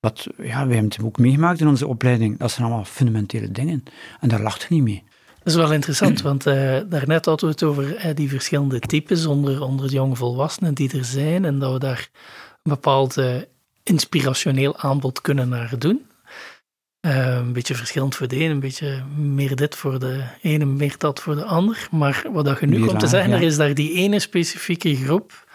Wat, 0.00 0.26
ja, 0.36 0.66
wij 0.66 0.74
hebben 0.76 0.84
het 0.84 1.02
ook 1.02 1.18
meegemaakt 1.18 1.60
in 1.60 1.68
onze 1.68 1.86
opleiding. 1.86 2.38
Dat 2.38 2.50
zijn 2.50 2.66
allemaal 2.66 2.84
fundamentele 2.84 3.50
dingen. 3.50 3.82
En 4.20 4.28
daar 4.28 4.42
lacht 4.42 4.62
je 4.62 4.66
niet 4.70 4.82
mee. 4.82 5.04
Dat 5.38 5.46
is 5.46 5.54
wel 5.54 5.72
interessant, 5.72 6.22
want 6.22 6.46
uh, 6.46 6.54
daarnet 6.88 7.24
hadden 7.24 7.44
we 7.44 7.52
het 7.52 7.62
over 7.62 8.06
uh, 8.06 8.14
die 8.14 8.28
verschillende 8.28 8.80
types 8.80 9.26
onder, 9.26 9.62
onder 9.62 9.86
de 9.86 9.92
jonge 9.92 10.16
volwassenen 10.16 10.74
die 10.74 10.98
er 10.98 11.04
zijn 11.04 11.44
en 11.44 11.58
dat 11.58 11.72
we 11.72 11.78
daar 11.78 12.08
een 12.62 12.72
bepaald 12.72 13.16
inspirationeel 13.82 14.76
aanbod 14.76 15.20
kunnen 15.20 15.48
naar 15.48 15.78
doen. 15.78 16.06
een 17.00 17.52
beetje 17.52 17.74
verschillend 17.74 18.14
voor 18.14 18.28
de 18.28 18.36
een, 18.44 18.50
een 18.50 18.60
beetje 18.60 19.02
meer 19.16 19.56
dit 19.56 19.74
voor 19.74 19.98
de 19.98 20.24
ene, 20.42 20.64
meer 20.64 20.94
dat 20.98 21.20
voor 21.20 21.34
de 21.34 21.44
ander. 21.44 21.88
Maar 21.90 22.24
wat 22.32 22.44
dat 22.44 22.60
je 22.60 22.66
nu 22.66 22.86
komt 22.86 23.00
te 23.00 23.06
zeggen, 23.06 23.30
ja. 23.30 23.36
er 23.36 23.42
is 23.42 23.56
daar 23.56 23.74
die 23.74 23.92
ene 23.92 24.18
specifieke 24.18 24.96
groep 24.96 25.46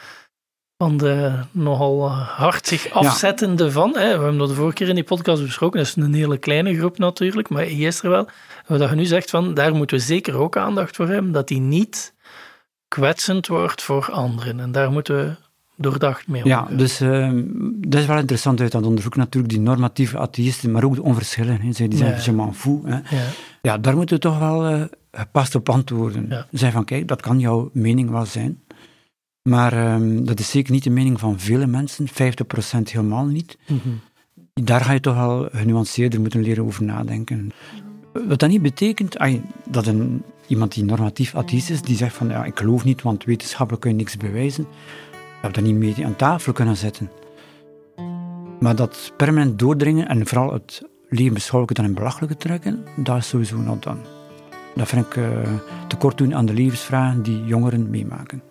van 0.84 0.98
de 0.98 1.32
nogal 1.52 2.12
hard 2.12 2.68
zich 2.68 2.92
afzettende 2.92 3.64
ja. 3.64 3.70
van. 3.70 3.90
Hè. 3.98 4.18
We 4.18 4.24
hebben 4.24 4.38
dat 4.38 4.48
de 4.48 4.54
vorige 4.54 4.76
keer 4.76 4.90
in 4.90 4.96
die 4.96 5.04
podcast 5.04 5.44
besproken. 5.44 5.78
Dat 5.78 5.88
is 5.88 5.96
een 5.96 6.14
hele 6.14 6.38
kleine 6.38 6.78
groep 6.78 6.98
natuurlijk, 6.98 7.50
maar 7.50 7.64
er 7.64 8.10
wel. 8.10 8.28
Wat 8.68 8.90
je 8.90 8.96
nu 8.96 9.06
zegt, 9.06 9.30
van, 9.30 9.54
daar 9.54 9.76
moeten 9.76 9.98
we 9.98 10.04
zeker 10.04 10.36
ook 10.36 10.58
aandacht 10.58 10.96
voor 10.96 11.08
hebben, 11.08 11.32
dat 11.32 11.48
die 11.48 11.60
niet 11.60 12.14
kwetsend 12.88 13.48
wordt 13.48 13.82
voor 13.82 14.12
anderen. 14.12 14.60
En 14.60 14.72
daar 14.72 14.92
moeten 14.92 15.16
we 15.16 15.36
doordacht 15.76 16.28
mee 16.28 16.44
omgaan. 16.44 16.68
Ja, 16.70 16.78
dus 16.78 17.02
uh, 17.02 17.32
dat 17.76 18.02
is 18.02 18.08
wel 18.08 18.18
interessant 18.18 18.62
uit 18.62 18.72
dat 18.72 18.86
onderzoek 18.86 19.16
natuurlijk, 19.16 19.54
die 19.54 19.62
normatieve 19.62 20.18
atheïsten, 20.18 20.72
maar 20.72 20.84
ook 20.84 20.96
de 20.96 21.04
onverschillen. 21.04 21.62
Hè. 21.62 21.72
Zij 21.72 21.88
die 21.88 21.98
zijn 21.98 22.16
ja. 22.16 22.22
je 22.24 22.32
m'en 22.32 22.54
fou. 22.54 22.82
Hè. 22.86 22.96
Ja. 22.96 23.24
ja. 23.62 23.78
daar 23.78 23.96
moeten 23.96 24.16
we 24.16 24.22
toch 24.22 24.40
wel 24.40 24.72
uh, 24.72 24.84
gepast 25.12 25.56
op 25.56 25.70
antwoorden. 25.70 26.26
Ja. 26.30 26.48
Zij 26.52 26.72
van, 26.72 26.86
kijk, 26.86 27.08
dat 27.08 27.22
kan 27.22 27.40
jouw 27.40 27.70
mening 27.74 28.10
wel 28.10 28.26
zijn. 28.26 28.63
Maar 29.44 29.94
um, 29.94 30.26
dat 30.26 30.40
is 30.40 30.50
zeker 30.50 30.72
niet 30.72 30.84
de 30.84 30.90
mening 30.90 31.20
van 31.20 31.40
vele 31.40 31.68
mensen, 31.68 32.08
50% 32.08 32.12
helemaal 32.84 33.26
niet. 33.26 33.58
Mm 33.68 33.80
-hmm. 33.84 34.00
Daar 34.54 34.82
ga 34.82 34.92
je 34.92 35.00
toch 35.00 35.16
wel 35.16 35.48
genuanceerder 35.52 36.22
moeten 36.22 36.42
leren 36.42 36.66
over 36.66 36.84
nadenken. 36.84 37.52
Wat 38.28 38.40
dat 38.40 38.50
niet 38.50 38.62
betekent 38.62 39.18
dat 39.70 39.88
een, 39.88 40.24
iemand 40.48 40.74
die 40.74 40.84
normatief 40.84 41.36
atheïst 41.36 41.70
is, 41.70 41.82
die 41.82 41.96
zegt 41.96 42.16
van 42.16 42.28
ja, 42.28 42.46
ik 42.46 42.58
geloof 42.58 42.84
niet, 42.84 43.02
want 43.02 43.24
wetenschappelijk 43.24 43.82
kun 43.82 43.92
je 43.92 43.98
niks 43.98 44.18
bewijzen, 44.18 44.68
dat 45.42 45.56
we 45.56 45.62
dat 45.62 45.64
niet 45.64 45.76
mee 45.76 46.06
aan 46.06 46.16
tafel 46.16 46.54
kunnen 46.54 46.78
zetten. 46.78 47.10
Maar 48.60 48.76
dat 48.76 49.14
permanent 49.18 49.60
doordringen 49.60 50.08
en 50.08 50.28
vooral 50.28 50.54
het 50.54 50.82
leven 51.10 51.34
beschouwelijke 51.34 51.82
dan 51.82 51.90
in 51.90 51.98
belachelijke 51.98 52.38
trekken, 52.38 52.84
dat 52.96 53.18
is 53.18 53.28
sowieso 53.28 53.58
not 53.58 53.84
dan. 53.84 53.98
Dat 54.76 54.88
vind 54.88 55.06
ik 55.06 55.16
uh, 55.16 55.28
tekort 55.88 56.18
doen 56.18 56.36
aan 56.36 56.46
de 56.46 56.54
levensvragen 56.54 57.24
die 57.24 57.44
jongeren 57.44 57.90
meemaken. 57.90 58.42